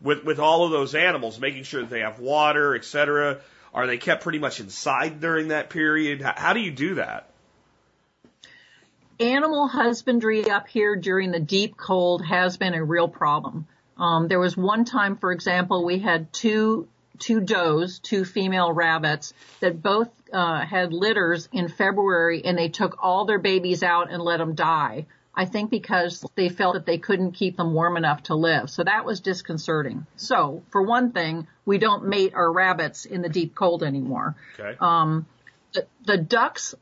[0.00, 3.40] with, with all of those animals, making sure that they have water, et cetera?
[3.74, 6.22] Are they kept pretty much inside during that period?
[6.22, 7.30] How, how do you do that?
[9.20, 13.66] Animal husbandry up here during the deep cold has been a real problem.
[13.96, 19.32] Um, there was one time, for example, we had two two does, two female rabbits
[19.60, 24.22] that both uh, had litters in February, and they took all their babies out and
[24.22, 25.06] let them die.
[25.34, 28.70] I think because they felt that they couldn't keep them warm enough to live.
[28.70, 30.06] So that was disconcerting.
[30.16, 34.34] So for one thing, we don't mate our rabbits in the deep cold anymore.
[34.58, 34.76] Okay.
[34.80, 35.26] Um,
[35.74, 36.74] the, the ducks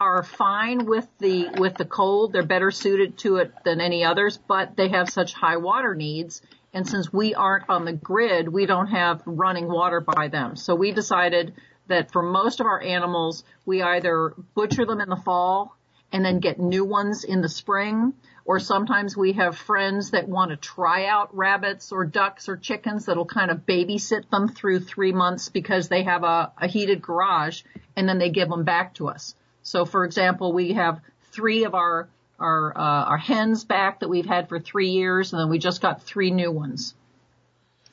[0.00, 2.32] are fine with the with the cold.
[2.32, 6.42] They're better suited to it than any others, but they have such high water needs.
[6.72, 10.56] And since we aren't on the grid, we don't have running water by them.
[10.56, 11.54] So we decided
[11.86, 15.76] that for most of our animals, we either butcher them in the fall
[16.12, 18.14] and then get new ones in the spring,
[18.44, 23.06] or sometimes we have friends that want to try out rabbits or ducks or chickens
[23.06, 27.62] that'll kind of babysit them through three months because they have a, a heated garage
[27.96, 29.34] and then they give them back to us.
[29.66, 31.00] So for example, we have
[31.32, 35.40] three of our our uh, our hens back that we've had for three years, and
[35.40, 36.94] then we just got three new ones.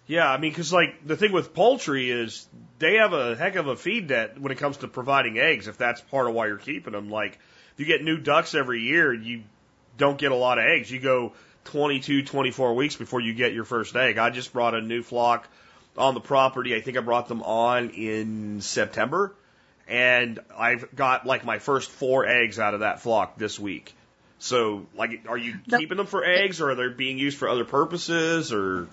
[0.05, 3.67] Yeah, I mean, because like the thing with poultry is they have a heck of
[3.67, 5.67] a feed net when it comes to providing eggs.
[5.67, 7.39] If that's part of why you're keeping them, like
[7.73, 9.41] if you get new ducks every year, you
[9.97, 10.91] don't get a lot of eggs.
[10.91, 11.33] You go
[11.65, 14.19] 22, 24 weeks before you get your first egg.
[14.19, 15.49] I just brought a new flock
[15.97, 16.75] on the property.
[16.75, 19.33] I think I brought them on in September
[19.87, 23.93] and I've got like my first four eggs out of that flock this week.
[24.39, 27.47] So, like, are you The- keeping them for eggs, or are they being used for
[27.47, 28.87] other purposes, or?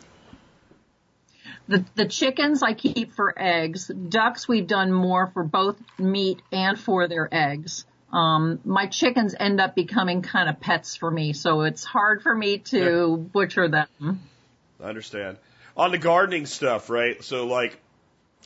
[1.69, 3.89] The the chickens I keep for eggs.
[3.89, 7.85] Ducks we've done more for both meat and for their eggs.
[8.13, 12.35] Um, my chickens end up becoming kind of pets for me, so it's hard for
[12.35, 14.21] me to butcher them.
[14.83, 15.37] I understand.
[15.77, 17.23] On the gardening stuff, right?
[17.23, 17.79] So, like,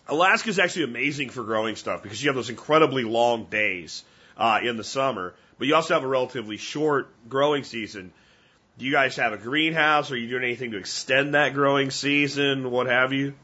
[0.07, 4.05] Alaska's actually amazing for growing stuff because you have those incredibly long days
[4.37, 8.12] uh, in the summer, but you also have a relatively short growing season.
[8.77, 10.11] Do you guys have a greenhouse?
[10.11, 12.71] Or are you doing anything to extend that growing season?
[12.71, 13.35] What have you?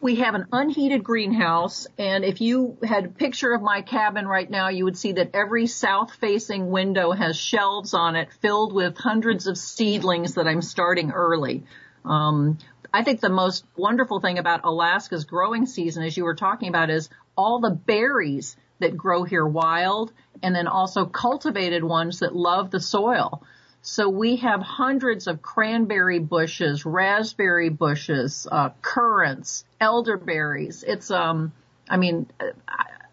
[0.00, 4.48] We have an unheated greenhouse, and if you had a picture of my cabin right
[4.48, 8.96] now, you would see that every south facing window has shelves on it filled with
[8.96, 11.64] hundreds of seedlings that I'm starting early.
[12.06, 12.56] Um,
[12.92, 16.90] I think the most wonderful thing about Alaska's growing season, as you were talking about,
[16.90, 22.70] is all the berries that grow here wild and then also cultivated ones that love
[22.70, 23.42] the soil.
[23.82, 30.82] So we have hundreds of cranberry bushes, raspberry bushes, uh, currants, elderberries.
[30.82, 31.52] It's, um,
[31.88, 32.46] I mean, uh,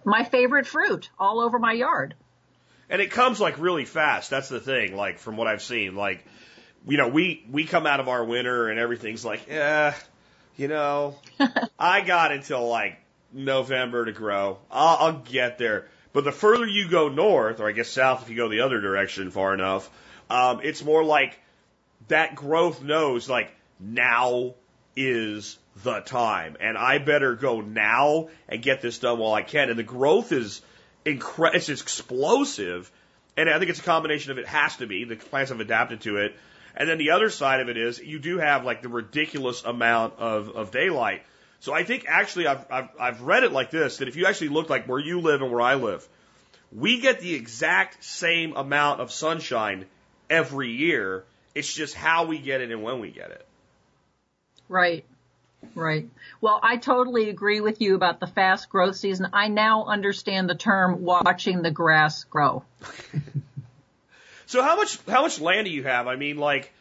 [0.03, 2.15] my favorite fruit all over my yard.
[2.89, 4.29] And it comes like really fast.
[4.29, 4.95] That's the thing.
[4.95, 6.25] Like from what I've seen, like
[6.87, 9.93] you know, we we come out of our winter and everything's like, yeah,
[10.55, 11.15] you know,
[11.79, 12.97] I got until like
[13.33, 14.59] November to grow.
[14.71, 15.87] I'll, I'll get there.
[16.13, 18.79] But the further you go north, or I guess south if you go the other
[18.81, 19.89] direction far enough,
[20.29, 21.39] um, it's more like
[22.07, 24.55] that growth knows like now
[24.95, 29.69] is the time, and I better go now and get this done while I can.
[29.69, 30.61] And the growth is
[31.05, 32.91] incre- it's explosive,
[33.35, 36.01] and I think it's a combination of it has to be the plants have adapted
[36.01, 36.35] to it,
[36.77, 40.13] and then the other side of it is you do have like the ridiculous amount
[40.19, 41.23] of of daylight.
[41.59, 44.49] So I think actually I've I've, I've read it like this that if you actually
[44.49, 46.07] look like where you live and where I live,
[46.71, 49.85] we get the exact same amount of sunshine
[50.29, 51.25] every year.
[51.55, 53.45] It's just how we get it and when we get it.
[54.69, 55.03] Right.
[55.73, 56.07] Right.
[56.39, 59.29] Well, I totally agree with you about the fast growth season.
[59.33, 62.63] I now understand the term watching the grass grow.
[64.47, 66.07] So how much how much land do you have?
[66.07, 66.73] I mean, like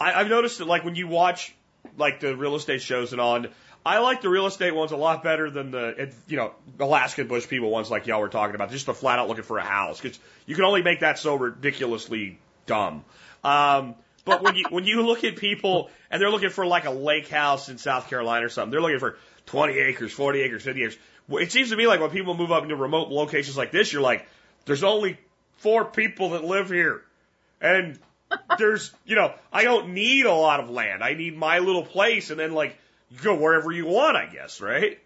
[0.00, 1.54] I, I've noticed that like when you watch
[1.98, 3.48] like the real estate shows and on,
[3.84, 7.48] I like the real estate ones a lot better than the you know Alaskan bush
[7.48, 8.70] people ones like y'all were talking about.
[8.70, 11.34] Just the flat out looking for a house because you can only make that so
[11.34, 13.04] ridiculously dumb.
[13.42, 16.92] Um, but when you when you look at people and they're looking for like a
[16.92, 20.82] lake house in South Carolina or something, they're looking for 20 acres, 40 acres, 50
[20.82, 20.98] acres.
[21.30, 24.02] It seems to me like when people move up into remote locations like this, you're
[24.02, 24.28] like,
[24.66, 25.18] there's only
[25.62, 27.02] four people that live here.
[27.60, 27.98] And
[28.58, 31.02] there's, you know, I don't need a lot of land.
[31.02, 32.76] I need my little place and then like
[33.10, 34.98] you go wherever you want, I guess, right?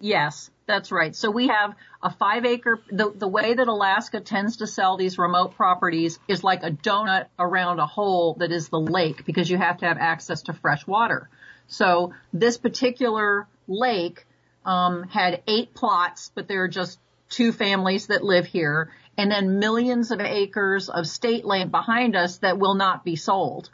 [0.00, 1.14] Yes, that's right.
[1.14, 5.18] So we have a five acre, the, the way that Alaska tends to sell these
[5.18, 9.58] remote properties is like a donut around a hole that is the lake because you
[9.58, 11.28] have to have access to fresh water.
[11.66, 14.26] So this particular lake,
[14.64, 16.98] um, had eight plots, but there are just
[17.28, 18.90] two families that live here
[19.20, 23.68] and then millions of acres of state land behind us that will not be sold.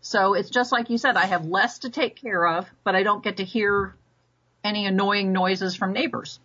[0.00, 3.02] So it's just like you said, I have less to take care of, but I
[3.02, 3.96] don't get to hear
[4.62, 6.38] any annoying noises from neighbors.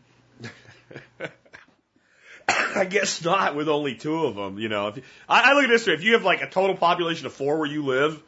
[2.48, 4.58] I guess not with only two of them.
[4.58, 6.50] You know, if you, I, I look at this way: if you have like a
[6.50, 8.20] total population of four where you live,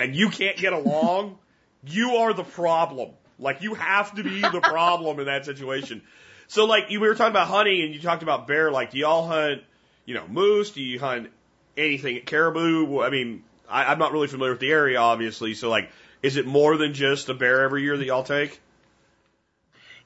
[0.00, 1.38] and you can't get along,
[1.86, 3.10] you are the problem.
[3.38, 6.02] Like you have to be the problem in that situation.
[6.50, 8.72] So like you, we were talking about hunting, and you talked about bear.
[8.72, 9.62] Like, do y'all hunt?
[10.04, 10.72] You know, moose?
[10.72, 11.28] Do you hunt
[11.76, 12.20] anything?
[12.26, 13.00] Caribou?
[13.02, 15.54] I mean, I, I'm not really familiar with the area, obviously.
[15.54, 15.90] So like,
[16.24, 18.60] is it more than just a bear every year that y'all take?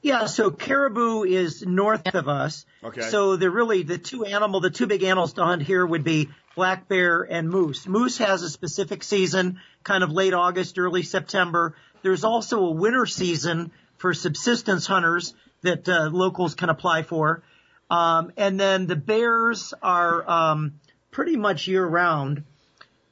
[0.03, 2.67] Yeah, so caribou is north of us.
[2.83, 3.01] Okay.
[3.01, 6.29] So the really the two animal, the two big animals to hunt here would be
[6.55, 7.87] black bear and moose.
[7.87, 11.75] Moose has a specific season, kind of late August, early September.
[12.03, 15.33] There's also a winter season for subsistence hunters
[15.65, 17.43] that uh, locals can apply for.
[17.89, 20.79] Um, and then the bears are um,
[21.11, 22.43] pretty much year round.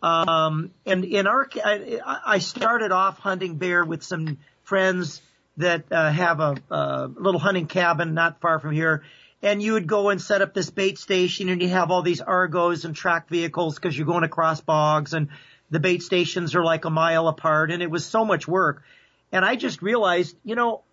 [0.02, 5.22] Um, and in our, I, I started off hunting bear with some friends
[5.58, 9.04] that uh, have a, a little hunting cabin not far from here.
[9.42, 12.22] And you would go and set up this bait station and you have all these
[12.22, 15.30] Argos and track vehicles because you're going across bogs and
[15.70, 18.84] the bait stations are like a mile apart and it was so much work.
[19.32, 20.84] And I just realized, you know,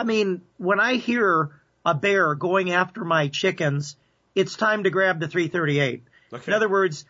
[0.00, 1.50] I mean, when I hear
[1.84, 3.96] a bear going after my chickens,
[4.34, 6.04] it's time to grab the 338.
[6.32, 6.42] Okay.
[6.46, 7.04] In other words,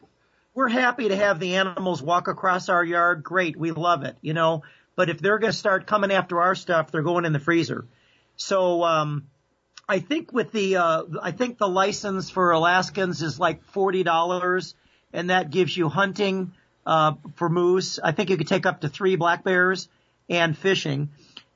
[0.55, 3.22] we're happy to have the animals walk across our yard.
[3.22, 3.57] Great.
[3.57, 4.64] We love it, you know,
[4.97, 7.86] but if they're going to start coming after our stuff, they're going in the freezer.
[8.34, 9.28] So, um,
[9.88, 14.74] I think with the, uh, I think the license for Alaskans is like $40
[15.12, 18.01] and that gives you hunting, uh, for moose.
[18.03, 19.88] I think you could take up to three black bears
[20.28, 21.11] and fishing.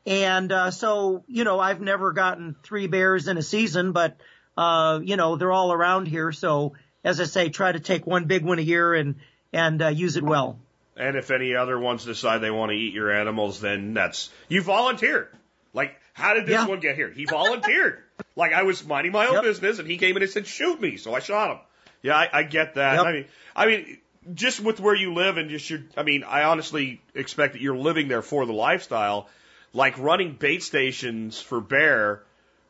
[0.07, 4.17] And, uh, so, you know, I've never gotten three bears in a season, but,
[4.57, 6.31] uh, you know, they're all around here.
[6.31, 9.17] So as I say, try to take one big one a year and,
[9.53, 10.59] and, uh, use it well.
[10.97, 14.63] And if any other ones decide they want to eat your animals, then that's you
[14.63, 15.29] volunteered.
[15.73, 16.67] Like, how did this Yeah.
[16.67, 17.11] one get here?
[17.11, 17.99] He volunteered.
[18.37, 19.43] like I was minding my own Yep.
[19.43, 21.59] business, and he came in and said, "Shoot me," so I shot him.
[22.03, 22.95] Yeah, I, I get that.
[22.99, 23.07] Yep.
[23.07, 23.25] I mean,
[23.57, 23.99] I mean,
[24.35, 27.77] just with where you live and just your, I mean, I honestly expect that you're
[27.77, 29.29] living there for the lifestyle.
[29.75, 32.23] Like running bait stations for bear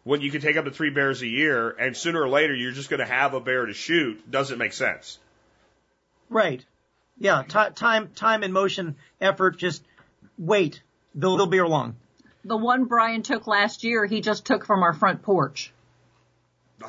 [0.03, 2.73] when you can take up to three bears a year, and sooner or later you're
[2.73, 5.19] just going to have a bear to shoot doesn't make sense.
[6.31, 6.65] Right.
[7.19, 7.43] Yeah.
[7.43, 9.59] Ti time, time and motion effort.
[9.59, 9.85] Just
[10.39, 10.83] wait.
[11.15, 11.97] They'll, they'll be along.
[12.45, 15.73] The one Brian took last year, he just took from our front porch.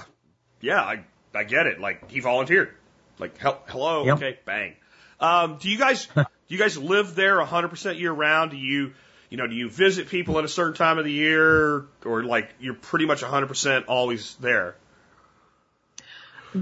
[0.62, 1.04] yeah, I
[1.34, 1.80] I get it.
[1.80, 2.72] Like he volunteered.
[3.20, 4.16] Like hel- hello, Yep.
[4.18, 4.76] okay, bang.
[5.20, 8.52] Um, do you guys do you guys live there 100% year round?
[8.52, 8.94] Do you
[9.30, 12.50] you know do you visit people at a certain time of the year, or like
[12.60, 14.76] you're pretty much 100% always there?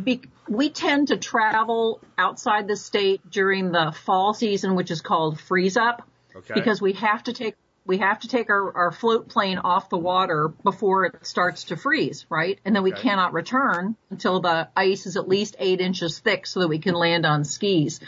[0.04, 5.40] Be- we tend to travel outside the state during the fall season, which is called
[5.40, 6.56] freeze up, Okay.
[6.56, 7.56] because we have to take
[7.86, 11.76] we have to take our, our float plane off the water before it starts to
[11.76, 12.58] freeze, right?
[12.64, 13.02] And then we Okay.
[13.02, 16.94] cannot return until the ice is at least eight inches thick so that we can
[16.96, 18.00] land on skis.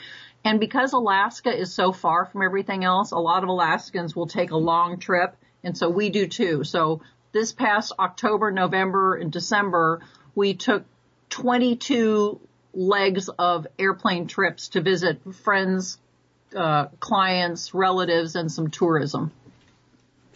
[0.45, 4.51] And because Alaska is so far from everything else, a lot of Alaskans will take
[4.51, 6.63] a long trip, and so we do too.
[6.63, 10.01] So this past October, November, and December,
[10.35, 10.85] we took
[11.31, 12.39] 22
[12.75, 15.97] legs of airplane trips to visit friends,
[16.55, 19.31] uh, clients, relatives, and some tourism.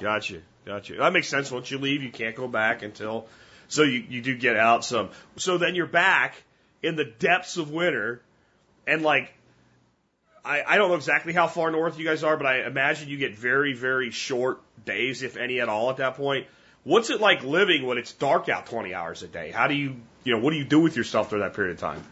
[0.01, 0.95] Gotcha, gotcha.
[0.95, 1.51] That makes sense.
[1.51, 3.27] Once you leave, you can't go back until.
[3.67, 5.11] So you you do get out some.
[5.35, 6.33] So then you're back
[6.81, 8.23] in the depths of winter,
[8.87, 9.31] and like.
[10.43, 13.17] I, I don't know exactly how far north you guys are, but I imagine you
[13.17, 16.47] get very, very short days, if any at all, at that point.
[16.83, 19.51] What's it like living when it's dark out 20 hours a day?
[19.51, 21.79] How do you, you know, what do you do with yourself during that period of
[21.79, 22.03] time?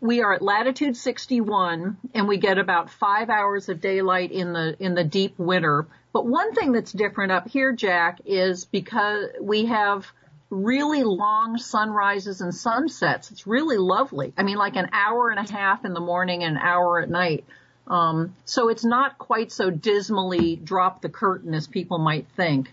[0.00, 4.76] we are at latitude 61 and we get about five hours of daylight in the
[4.80, 9.66] in the deep winter but one thing that's different up here jack is because we
[9.66, 10.06] have
[10.50, 15.52] really long sunrises and sunsets it's really lovely i mean like an hour and a
[15.52, 17.44] half in the morning and an hour at night
[17.86, 22.72] um, so it's not quite so dismally drop the curtain as people might think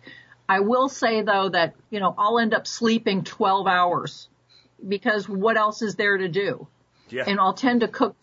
[0.50, 4.28] i will say though that you know i'll end up sleeping 12 hours
[4.88, 6.68] because what else is there to do
[7.10, 7.24] Yeah.
[7.28, 8.16] and I'll tend to cook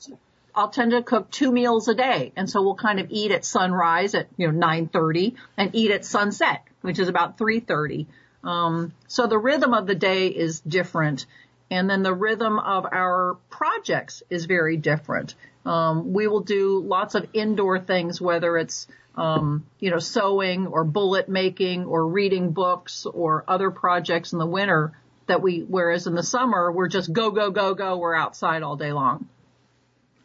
[0.55, 2.30] I'll tend to cook two meals a day.
[2.36, 6.05] And so we'll kind of eat at sunrise at, you know, 9:30 and eat at
[6.05, 8.07] sunset, which is about 3:30.
[8.45, 11.26] Um, so the rhythm of the day is different.
[11.70, 15.34] And then the rhythm of our projects is very different.
[15.64, 18.86] Um, we will do lots of indoor things, whether it's,
[19.16, 24.47] um, you know, sewing or bullet making or reading books or other projects in the
[24.47, 24.92] winter
[25.26, 27.97] that we, whereas in the summer, we're just go, go, go, go.
[27.97, 29.26] We're outside all day long.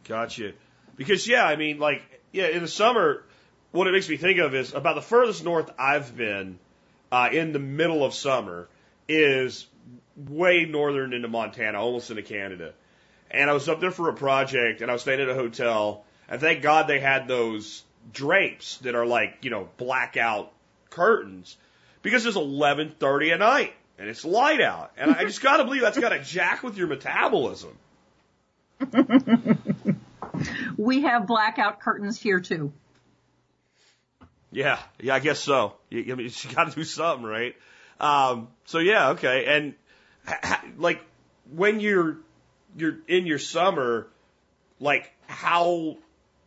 [0.03, 0.51] Gotcha.
[0.97, 2.01] Because yeah, I mean, like,
[2.33, 3.23] yeah, in the summer,
[3.71, 6.59] what it makes me think of is about the furthest north I've been
[7.11, 8.67] uh, in the middle of summer
[9.07, 9.67] is
[10.15, 12.73] way northern into Montana, almost into Canada.
[13.31, 16.03] And I was up there for a project and I was staying at a hotel
[16.27, 17.83] and thank God they had those
[18.13, 20.51] drapes that are like, you know, blackout
[20.89, 21.57] curtains
[22.01, 24.91] because it's 11:30 at night and it's light out.
[24.97, 27.77] And I just got to believe that's got to jack with your metabolism.
[30.77, 32.71] we have blackout curtains here too.
[34.51, 35.73] Yeah, yeah, I guess so.
[35.89, 37.55] You, I mean, you got to do something, right?
[37.99, 39.45] Um, so yeah, okay.
[39.45, 39.73] And
[40.77, 41.01] like
[41.53, 42.17] when you're
[42.77, 44.07] you're in your summer,
[44.79, 45.97] like how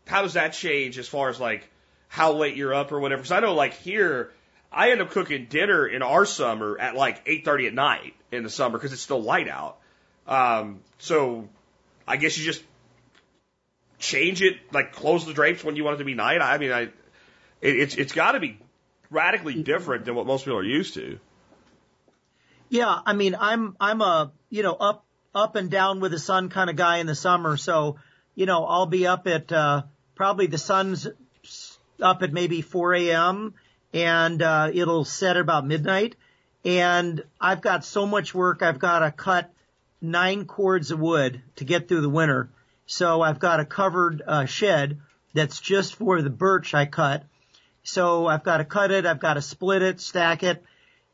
[0.06, 1.68] how does that change as far as like
[2.08, 3.22] how late you're up or whatever?
[3.22, 4.32] Because I know like here,
[4.70, 8.50] I end up cooking dinner in our summer at like 8:30 at night in the
[8.50, 9.78] summer because it's still light out.
[10.26, 11.48] Um, so
[12.06, 12.62] I guess you just
[13.98, 16.40] change it, like close the drapes when you want it to be night.
[16.40, 16.88] I mean, I
[17.62, 18.58] it, it's it's got to be
[19.10, 21.18] radically different than what most people are used to.
[22.68, 25.04] Yeah, I mean, I'm I'm a you know up
[25.34, 27.96] up and down with the sun kind of guy in the summer, so
[28.34, 29.82] you know I'll be up at uh,
[30.14, 31.08] probably the sun's
[32.00, 33.54] up at maybe 4 a.m.
[33.92, 36.16] and uh, it'll set at about midnight,
[36.64, 38.62] and I've got so much work.
[38.62, 39.52] I've got to cut
[40.00, 42.50] nine cords of wood to get through the winter,
[42.86, 45.00] so I've got a covered uh, shed
[45.32, 47.24] that's just for the birch I cut.
[47.82, 50.64] So I've got to cut it, I've got to split it, stack it,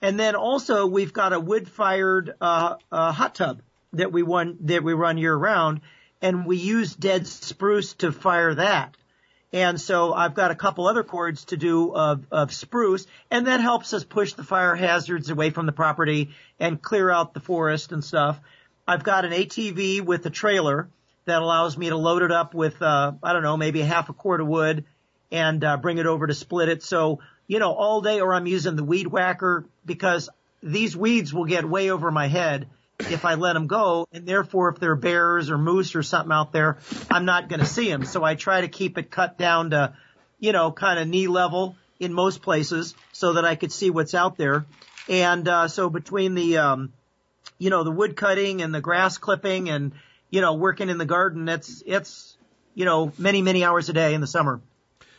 [0.03, 3.63] and then also we've got a wood-fired uh, uh, hot tub
[3.95, 5.81] that we run that we run year round,
[6.21, 8.97] and we use dead spruce to fire that.
[9.51, 13.61] And so I've got a couple other cords to do of, of spruce, and that
[13.61, 17.93] helps us push the fire hazards away from the property and clear out the forest
[17.93, 18.39] and stuff.
[18.87, 20.91] I've got an ATV with a trailer
[21.25, 24.11] that allows me to load it up with, uh, I don't know, maybe a half
[24.11, 24.85] a cord of wood
[25.31, 26.83] and uh, bring it over to split it.
[26.83, 30.29] So you know, all day or I'm using the weed whacker because
[30.63, 32.69] these weeds will get way over my head
[32.99, 34.07] if I let them go.
[34.13, 36.79] And therefore, if there are bears or moose or something out there,
[37.11, 38.05] I'm not going to see them.
[38.05, 39.95] So I try to keep it cut down to,
[40.39, 44.15] you know, kind of knee level in most places so that I could see what's
[44.15, 44.67] out there.
[45.09, 46.93] And, uh, so between the, um,
[47.59, 49.93] you know, the wood cutting and the grass clipping and,
[50.29, 52.37] you know, working in the garden, it's, it's,
[52.75, 54.61] you know, many, many hours a day in the summer.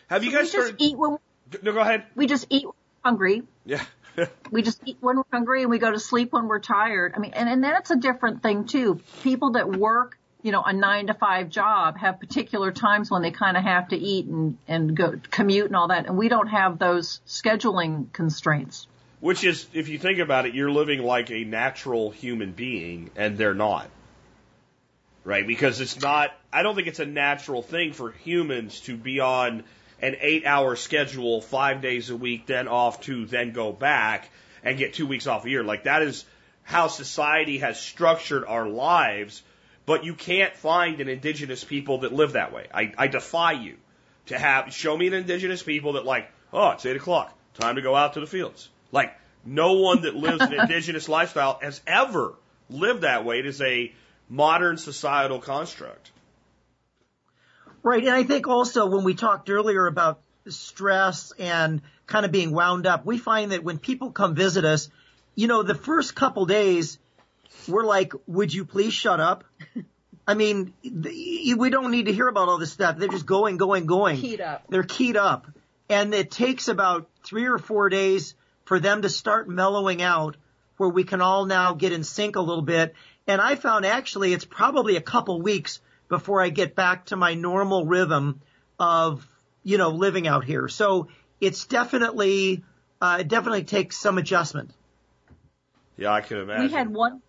[0.09, 0.71] Have you guys we started?
[0.79, 1.17] just eat when
[1.61, 2.05] no, go ahead.
[2.15, 3.43] we just eat when we're hungry.
[3.65, 3.83] Yeah.
[4.51, 7.13] We just eat when we're hungry and we go to sleep when we're tired.
[7.15, 8.99] I mean, and, and that's a different thing too.
[9.23, 13.31] People that work, you know, a nine to five job have particular times when they
[13.31, 16.07] kind of have to eat and, and go commute and all that.
[16.07, 18.87] And we don't have those scheduling constraints.
[19.21, 23.37] Which is, if you think about it, you're living like a natural human being, and
[23.37, 23.89] they're not.
[25.23, 25.47] Right?
[25.47, 29.63] Because it's not, I don't think it's a natural thing for humans to be on
[30.01, 34.29] an eight hour schedule, five days a week, then off to then go back
[34.63, 35.63] and get two weeks off a year.
[35.63, 36.25] Like that is
[36.63, 39.41] how society has structured our lives,
[39.85, 42.67] but you can't find an indigenous people that live that way.
[42.73, 43.77] I, I defy you
[44.27, 47.81] to have, show me an indigenous people that like, oh, it's eight o'clock, time to
[47.81, 48.69] go out to the fields.
[48.91, 52.33] Like, no one that lives an indigenous lifestyle has ever
[52.69, 53.39] lived that way.
[53.39, 53.91] It is a
[54.29, 56.11] modern societal construct.
[57.83, 58.03] Right.
[58.03, 62.87] And I think also when we talked earlier about stress and kind of being wound
[62.87, 64.89] up, we find that when people come visit us,
[65.35, 66.99] you know, the first couple days,
[67.67, 69.43] we're like, would you please shut up?
[70.27, 72.97] I mean, we don't need to hear about all this stuff.
[72.97, 74.17] They're just going, going, going.
[74.17, 74.65] Keyed up.
[74.69, 75.47] They're keyed up.
[75.89, 80.37] And it takes about three or four days for them to start mellowing out
[80.77, 82.93] where we can all now get in sync a little bit.
[83.25, 87.35] And I found actually it's probably a couple weeks before I get back to my
[87.35, 88.41] normal rhythm
[88.77, 89.27] of,
[89.63, 90.67] you know, living out here.
[90.67, 91.07] So
[91.39, 92.63] it's definitely,
[93.01, 94.71] uh, it definitely takes some adjustment.
[95.95, 96.65] Yeah, I can imagine.
[96.65, 97.21] We had one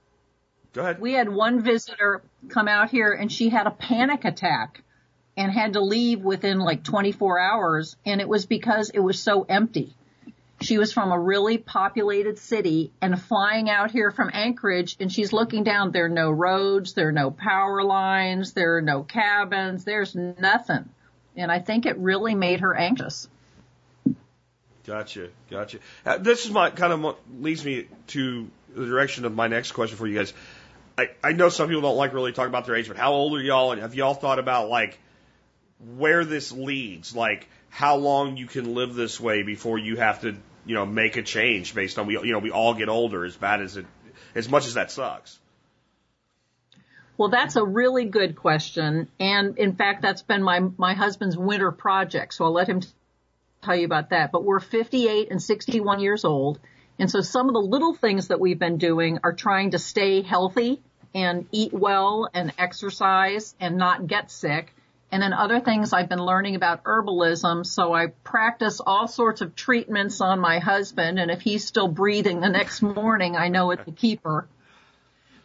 [0.73, 1.01] Go ahead.
[1.01, 4.83] We had one visitor come out here and she had a panic attack
[5.37, 9.43] and had to leave within like 24 hours and it was because it was so
[9.43, 9.97] empty.
[10.63, 15.33] She was from a really populated city and flying out here from Anchorage and she's
[15.33, 15.91] looking down.
[15.91, 16.93] There are no roads.
[16.93, 18.53] There are no power lines.
[18.53, 19.85] There are no cabins.
[19.85, 20.89] There's nothing.
[21.37, 23.29] And I think it really made her anxious.
[24.85, 25.79] Gotcha, gotcha.
[26.05, 29.97] Uh, this is my kind of leads me to the direction of my next question
[29.97, 30.33] for you guys.
[30.99, 33.35] I, I know some people don't like really talking about their age, but how old
[33.35, 33.73] are y'all?
[33.73, 34.99] And have y'all thought about like
[35.97, 37.15] where this leads?
[37.15, 40.37] Like how long you can live this way before you have to,
[40.67, 43.37] you know, make a change based on we, you know, we all get older as
[43.37, 43.87] bad as it,
[44.35, 45.39] as much as that sucks.
[47.17, 49.09] Well, that's a really good question.
[49.19, 52.33] And in fact, that's been my, my husband's winter project.
[52.35, 52.81] So I'll let him
[53.63, 54.33] tell you about that.
[54.33, 56.59] But we're 58 and 61 years old
[57.01, 60.21] And so some of the little things that we've been doing are trying to stay
[60.21, 60.83] healthy
[61.15, 64.75] and eat well and exercise and not get sick.
[65.13, 67.67] And then other things I've been learning about herbalism.
[67.67, 71.19] So I practice all sorts of treatments on my husband.
[71.19, 74.47] And if he's still breathing the next morning, I know it's a keeper.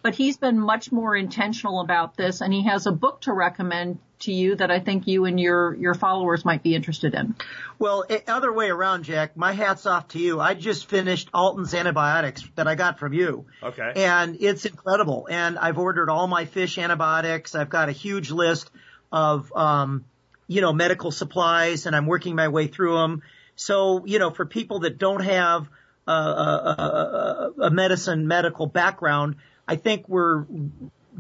[0.03, 3.97] But he's been much more intentional about this and he has a book to recommend
[4.20, 7.36] to you that I think you and your, your followers might be interested in.
[7.80, 10.39] Well, eh, other way around, Jack, my hat's off to you.
[10.39, 13.45] I just finished Alton's antibiotics that I got from you.
[13.63, 13.93] Okay.
[13.95, 15.28] And it's incredible.
[15.30, 17.55] And I've ordered all my fish antibiotics.
[17.55, 18.70] I've got a huge list
[19.16, 20.03] of, um,
[20.45, 23.24] you know, medical supplies and I'm working my way through them.
[23.55, 25.70] So, you know, for people that don't have
[26.05, 30.45] a, a, a, medicine medical background, I think we're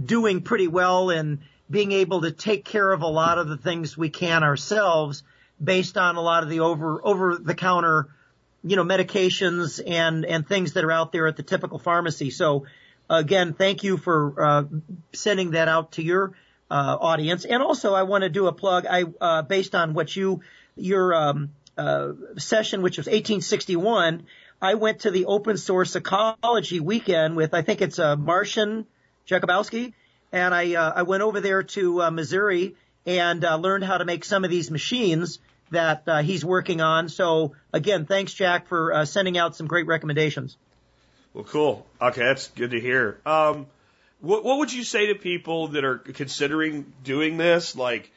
[0.03, 1.39] doing pretty well in
[1.71, 5.23] being able to take care of a lot of the things we can ourselves
[5.63, 8.09] based on a lot of the over, over the counter,
[8.61, 12.29] you know, medications and, and things that are out there at the typical pharmacy.
[12.29, 12.65] So
[13.09, 14.63] again, thank you for, uh,
[15.13, 16.33] sending that out to your,
[16.69, 17.45] uh, audience.
[17.45, 18.85] And also I want to do a plug.
[18.85, 20.41] I, uh, based on what you,
[20.75, 24.25] your, um, uh, session, which was 1861,
[24.61, 28.85] I went to the open source ecology weekend with, I think it's, uh, Marcin
[29.27, 29.93] Jakubowski
[30.35, 34.05] and I uh, I went over there to uh, Missouri and uh, learned how to
[34.05, 35.39] make some of these machines
[35.71, 37.09] that uh, he's working on.
[37.09, 40.57] So again, thanks Jack for sending out some great recommendations.
[41.33, 41.85] Well, cool.
[42.01, 43.19] Okay, that's good to hear.
[43.25, 43.67] Um,
[44.21, 47.75] what what would you say to people that are considering doing this?
[47.75, 48.11] Like,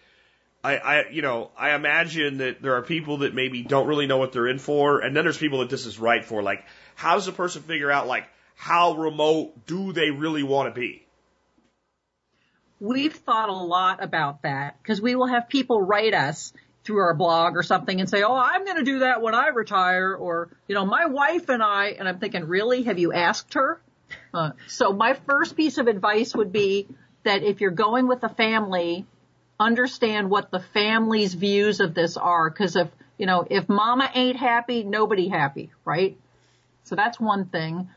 [0.63, 4.19] I, I you know I imagine that there are people that maybe don't really know
[4.19, 6.43] what they're in for, and then there's people that this is right for.
[6.43, 10.79] Like, how does a person figure out like how remote do they really want to
[10.79, 11.05] be?
[12.81, 16.53] We've thought a lot about that because we will have people write us
[16.85, 19.49] through our blog or something and say, "Oh, I'm going to do that when I
[19.49, 21.89] retire," or you know, my wife and I.
[21.99, 23.81] And I'm thinking, really, have you asked her?
[24.33, 26.89] Uh, so my first piece of advice would be
[27.25, 29.07] that if you're going with a family,
[29.59, 32.49] understand what the family's views of this are.
[32.49, 32.89] Because if
[33.19, 36.17] you know, if mama ain't happy, nobody happy, right?
[36.85, 37.91] So that's one thing.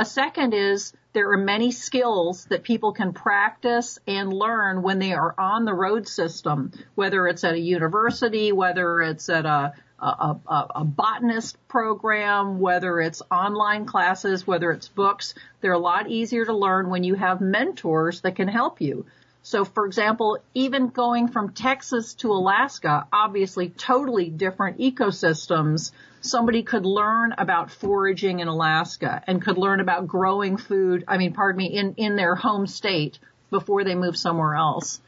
[0.00, 5.12] A second is there are many skills that people can practice and learn when they
[5.12, 10.36] are on the road system, whether it's at a university, whether it's at a, a,
[10.46, 15.34] a, a botanist program, whether it's online classes, whether it's books.
[15.60, 19.06] They're a lot easier to learn when you have mentors that can help you.
[19.48, 25.90] So for example, even going from Texas to Alaska, obviously totally different ecosystems
[26.20, 31.32] somebody could learn about foraging in Alaska and could learn about growing food, I mean,
[31.32, 35.00] pardon me, in, in their home state before they move somewhere else.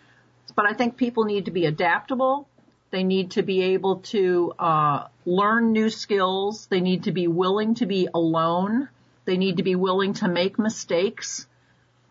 [0.57, 2.49] But I think people need to be adaptable.
[2.93, 6.67] They need to be able to uh, learn new skills.
[6.69, 8.89] They need to be willing to be alone.
[9.27, 11.47] They need to be willing to make mistakes.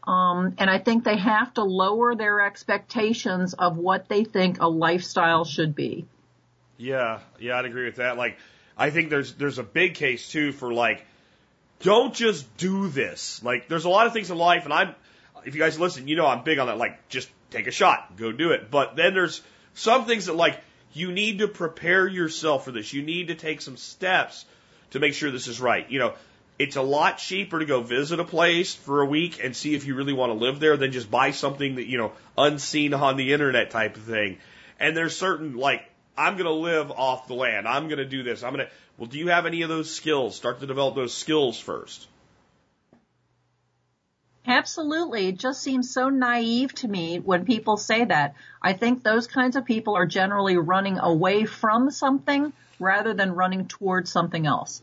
[0.03, 4.67] Um, and I think they have to lower their expectations of what they think a
[4.67, 6.05] lifestyle should be.
[6.77, 8.17] Yeah, yeah, I'd agree with that.
[8.17, 8.37] Like,
[8.77, 11.05] I think there's there's a big case too for like,
[11.81, 13.43] don't just do this.
[13.43, 14.95] Like, there's a lot of things in life, and I'm,
[15.45, 16.77] if you guys listen, you know I'm big on that.
[16.77, 18.71] Like, just take a shot, go do it.
[18.71, 19.41] But then there's
[19.73, 20.59] some things that like
[20.93, 22.93] you need to prepare yourself for this.
[22.93, 24.45] You need to take some steps
[24.91, 25.89] to make sure this is right.
[25.89, 26.13] You know,
[26.59, 29.85] it's a lot cheaper to go visit a place for a week and see if
[29.85, 33.15] you really want to live there than just buy something that, you know, unseen on
[33.15, 34.37] the internet type of thing.
[34.77, 37.65] And there's certain like I'm going to live off the land.
[37.65, 38.43] I'm going to do this.
[38.43, 38.71] I'm going to.
[38.97, 40.35] Well, do you have any of those skills?
[40.35, 42.07] Start to develop those skills first.
[44.45, 45.27] Absolutely.
[45.27, 48.35] It just seems so naive to me when people say that.
[48.61, 53.67] I think those kinds of people are generally running away from something rather than running
[53.67, 54.81] towards something else.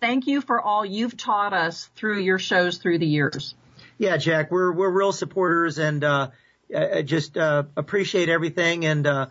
[0.00, 3.54] Thank you for all you've taught us through your shows through the years.
[3.98, 6.28] Yeah, Jack, we're we're real supporters and uh,
[6.74, 8.84] uh, just uh, appreciate everything.
[8.84, 9.26] And uh,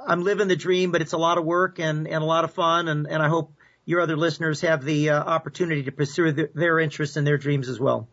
[0.00, 2.52] I'm living the dream, but it's a lot of work and and a lot of
[2.52, 2.88] fun.
[2.88, 3.52] And and I hope
[3.84, 7.68] your other listeners have the uh, opportunity to pursue the, their interests and their dreams
[7.68, 8.08] as well.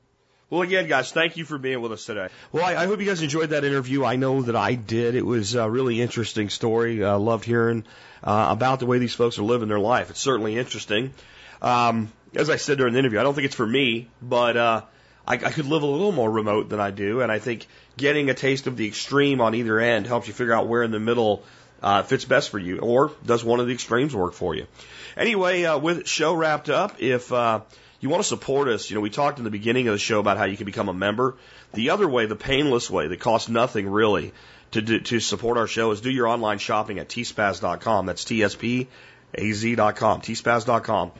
[0.49, 2.29] Well, again, guys, thank you for being with us today.
[2.51, 4.05] Well, I, I hope you guys enjoyed that interview.
[4.05, 5.15] I know that I did.
[5.15, 7.03] It was a really interesting story.
[7.03, 7.85] Uh, loved hearing
[8.23, 10.11] uh, about the way these folks are living their life.
[10.11, 11.13] It's certainly interesting.
[11.61, 14.81] Um, as I said during the interview, I don't think it's for me, but uh,
[15.25, 17.65] I, I could live a little more remote than I do, and I think
[17.97, 20.91] getting a taste of the extreme on either end helps you figure out where in
[20.91, 21.43] the middle
[21.81, 24.67] uh, fits best for you, or does one of the extremes work for you?
[25.15, 27.61] Anyway, uh, with show wrapped up, if uh,
[28.03, 30.19] you want to support us, you know, we talked in the beginning of the show
[30.19, 31.35] about how you can become a member.
[31.73, 34.33] The other way, the painless way, that costs nothing really
[34.71, 38.05] to do, to support our show is do your online shopping at tspaz.com.
[38.05, 41.11] That's T-S-P-A-Z.com, tspaz.com.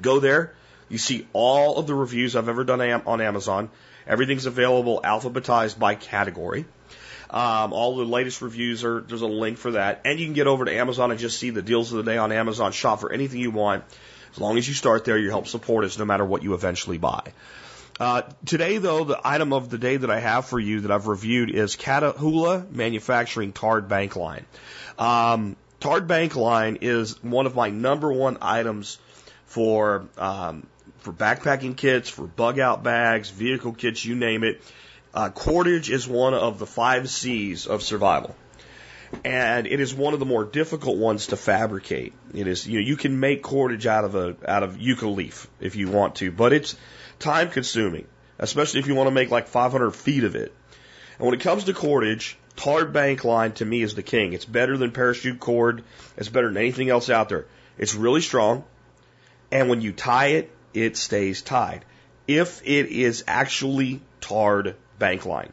[0.00, 0.54] Go there.
[0.90, 3.70] You see all of the reviews I've ever done on Amazon.
[4.06, 6.66] Everything's available alphabetized by category.
[7.30, 10.02] Um, all the latest reviews are, there's a link for that.
[10.04, 12.18] And you can get over to Amazon and just see the deals of the day
[12.18, 12.72] on Amazon.
[12.72, 13.84] Shop for anything you want.
[14.32, 16.98] As long as you start there, you help support us no matter what you eventually
[16.98, 17.32] buy.
[18.00, 21.06] Uh, today, though, the item of the day that I have for you that I've
[21.06, 24.44] reviewed is Catahoula Manufacturing Tarred Bank Line.
[24.98, 28.98] Um, tarred Bank Line is one of my number one items
[29.46, 30.66] for um,
[30.98, 34.60] for backpacking kits, for bug out bags, vehicle kits, you name it.
[35.14, 38.34] Uh, cordage is one of the five C's of survival.
[39.24, 42.14] And it is one of the more difficult ones to fabricate.
[42.34, 45.46] It is, you know, you can make cordage out of a, out of yucca leaf
[45.60, 46.74] if you want to, but it's
[47.20, 48.08] time consuming,
[48.40, 50.52] especially if you want to make like 500 feet of it.
[51.18, 54.32] And when it comes to cordage, tarred bank line to me is the king.
[54.32, 55.84] It's better than parachute cord.
[56.16, 57.46] It's better than anything else out there.
[57.78, 58.64] It's really strong.
[59.52, 61.84] And when you tie it, it stays tied.
[62.26, 65.52] If it is actually tarred bank line.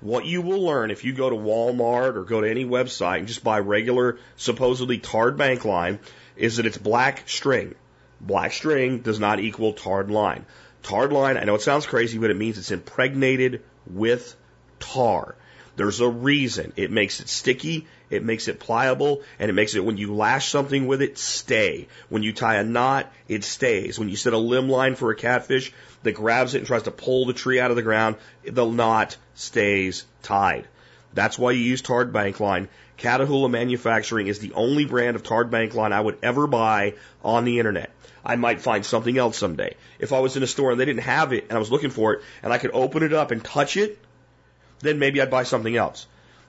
[0.00, 3.28] What you will learn if you go to Walmart or go to any website and
[3.28, 5.98] just buy regular, supposedly tarred bank line,
[6.36, 7.74] is that it's black string.
[8.20, 10.46] Black string does not equal tarred line.
[10.82, 14.34] Tarred line, I know it sounds crazy, but it means it's impregnated with
[14.78, 15.36] tar.
[15.80, 16.74] There's a reason.
[16.76, 20.50] It makes it sticky, it makes it pliable, and it makes it when you lash
[20.50, 21.88] something with it, stay.
[22.10, 23.98] When you tie a knot, it stays.
[23.98, 25.72] When you set a limb line for a catfish
[26.02, 29.16] that grabs it and tries to pull the tree out of the ground, the knot
[29.34, 30.68] stays tied.
[31.14, 32.68] That's why you use tarred bank line.
[32.98, 36.92] Catahoula Manufacturing is the only brand of tarred bank line I would ever buy
[37.24, 37.90] on the internet.
[38.22, 39.76] I might find something else someday.
[39.98, 41.88] If I was in a store and they didn't have it and I was looking
[41.88, 43.98] for it and I could open it up and touch it,
[44.80, 46.06] then maybe I'd buy something else.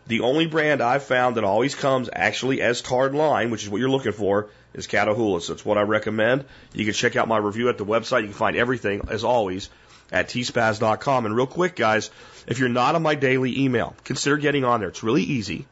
[0.07, 3.79] The only brand I've found that always comes actually as tarred line, which is what
[3.79, 5.41] you're looking for, is Catahoula.
[5.41, 6.45] So it's what I recommend.
[6.73, 8.21] You can check out my review at the website.
[8.21, 9.69] You can find everything, as always,
[10.11, 11.25] at tspaz.com.
[11.25, 12.09] And real quick, guys,
[12.47, 14.89] if you're not on my daily email, consider getting on there.
[14.89, 15.67] It's really easy.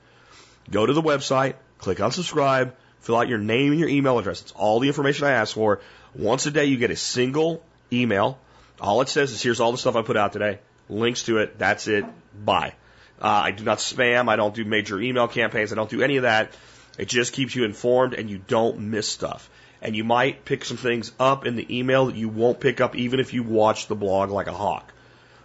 [0.70, 4.42] Go to the website, click on subscribe, fill out your name and your email address.
[4.42, 5.82] It's all the information I ask for.
[6.14, 8.38] Once a day, you get a single email.
[8.80, 11.58] All it says is here's all the stuff I put out today links to it.
[11.58, 12.06] That's it.
[12.44, 12.74] Bye.
[13.22, 14.30] Uh, I do not spam.
[14.30, 15.72] I don't do major email campaigns.
[15.72, 16.54] I don't do any of that.
[16.98, 19.50] It just keeps you informed and you don't miss stuff.
[19.82, 22.96] And you might pick some things up in the email that you won't pick up
[22.96, 24.92] even if you watch the blog like a hawk.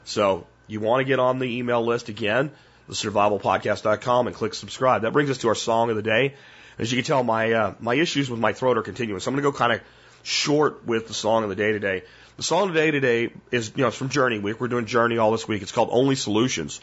[0.04, 2.50] So you want to get on the email list again,
[2.90, 5.02] thesurvivalpodcast.com and click subscribe.
[5.02, 6.34] That brings us to our song of the day.
[6.78, 9.20] As you can tell, my, uh, my issues with my throat are continuing.
[9.20, 9.80] So I'm going to go kind of
[10.24, 12.02] short with the song of the day today.
[12.36, 14.60] The song today today is you know it's from Journey Week.
[14.60, 15.62] We're doing Journey all this week.
[15.62, 16.80] It's called Only Solutions,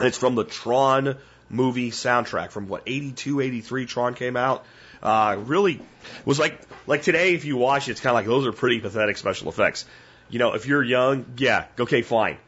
[0.00, 1.16] and it's from the Tron
[1.48, 4.64] movie soundtrack from what 82, 83 Tron came out.
[5.00, 5.80] Uh, really
[6.24, 8.80] was like like today if you watch it, it's kind of like those are pretty
[8.80, 9.84] pathetic special effects.
[10.28, 12.38] You know, if you're young, yeah, okay, fine.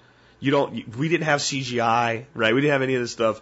[0.41, 0.97] You don't.
[0.97, 2.55] We didn't have CGI, right?
[2.55, 3.41] We didn't have any of this stuff.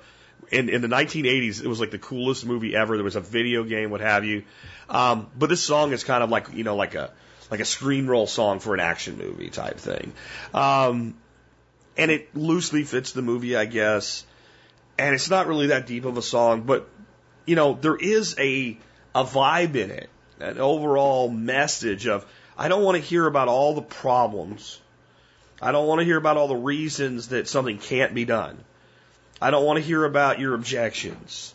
[0.51, 2.99] In, in the 1980s, it was like the coolest movie ever.
[2.99, 4.45] There was a video game, what have you.
[4.91, 7.11] Um, but this song is kind of like you know like a
[7.51, 10.12] like a screen roll song for an action movie type thing.
[10.53, 11.14] Um,
[11.97, 14.24] and it loosely fits the movie, I guess.
[14.99, 16.88] And it's not really that deep of a song, but
[17.47, 18.78] you know, there is a
[19.14, 20.09] a vibe in it,
[20.40, 22.26] an overall message of
[22.57, 24.80] I don't want to hear about all the problems.
[25.61, 28.59] I don't want to hear about all the reasons that something can't be done.
[29.40, 31.55] I don't want to hear about your objections.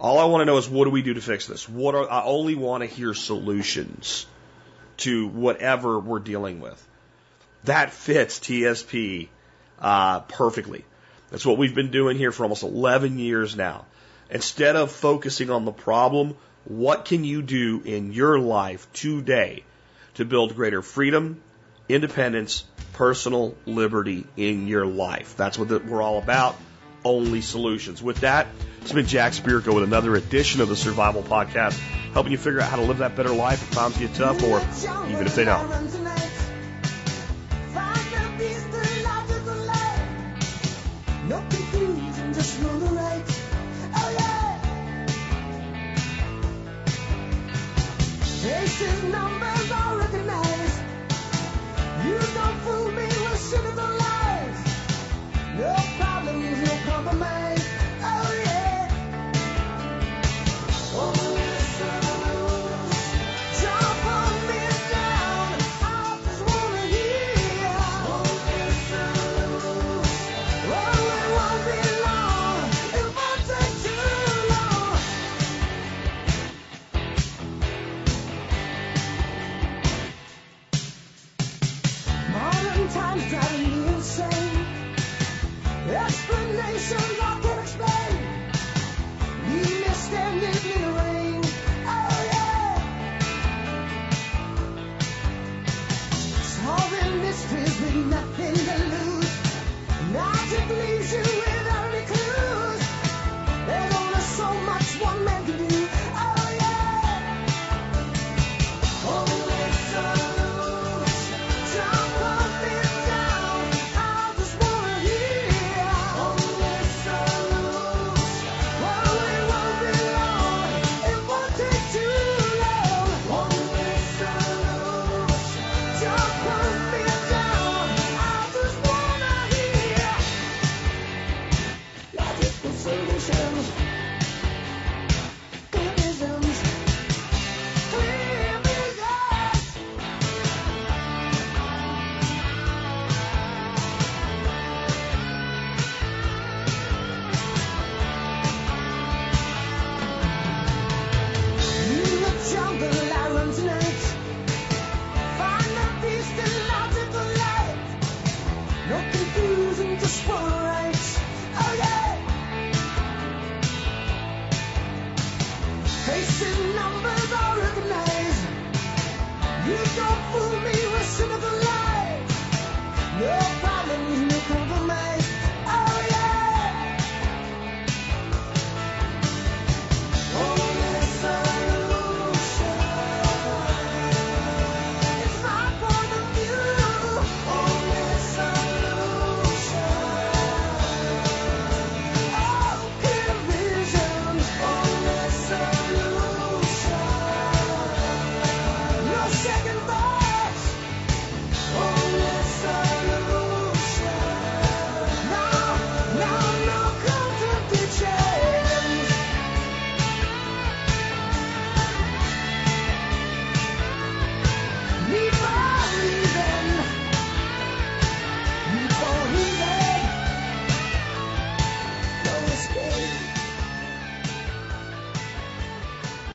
[0.00, 1.68] All I want to know is what do we do to fix this?
[1.68, 4.26] What are, I only want to hear solutions
[5.02, 6.88] to whatever we're dealing with.
[7.64, 9.28] That fits TSP
[9.78, 10.84] uh, perfectly.
[11.30, 13.86] That's what we've been doing here for almost 11 years now.
[14.30, 19.64] Instead of focusing on the problem, what can you do in your life today
[20.14, 21.42] to build greater freedom,
[21.88, 25.36] independence, personal liberty in your life?
[25.36, 26.56] That's what we're all about.
[27.04, 28.02] Only solutions.
[28.02, 28.48] With that,
[28.80, 31.78] it's been Jack Spirko with another edition of the Survival Podcast
[32.12, 34.60] helping you figure out how to live that better life if times get tough or
[35.10, 36.21] even if they don't.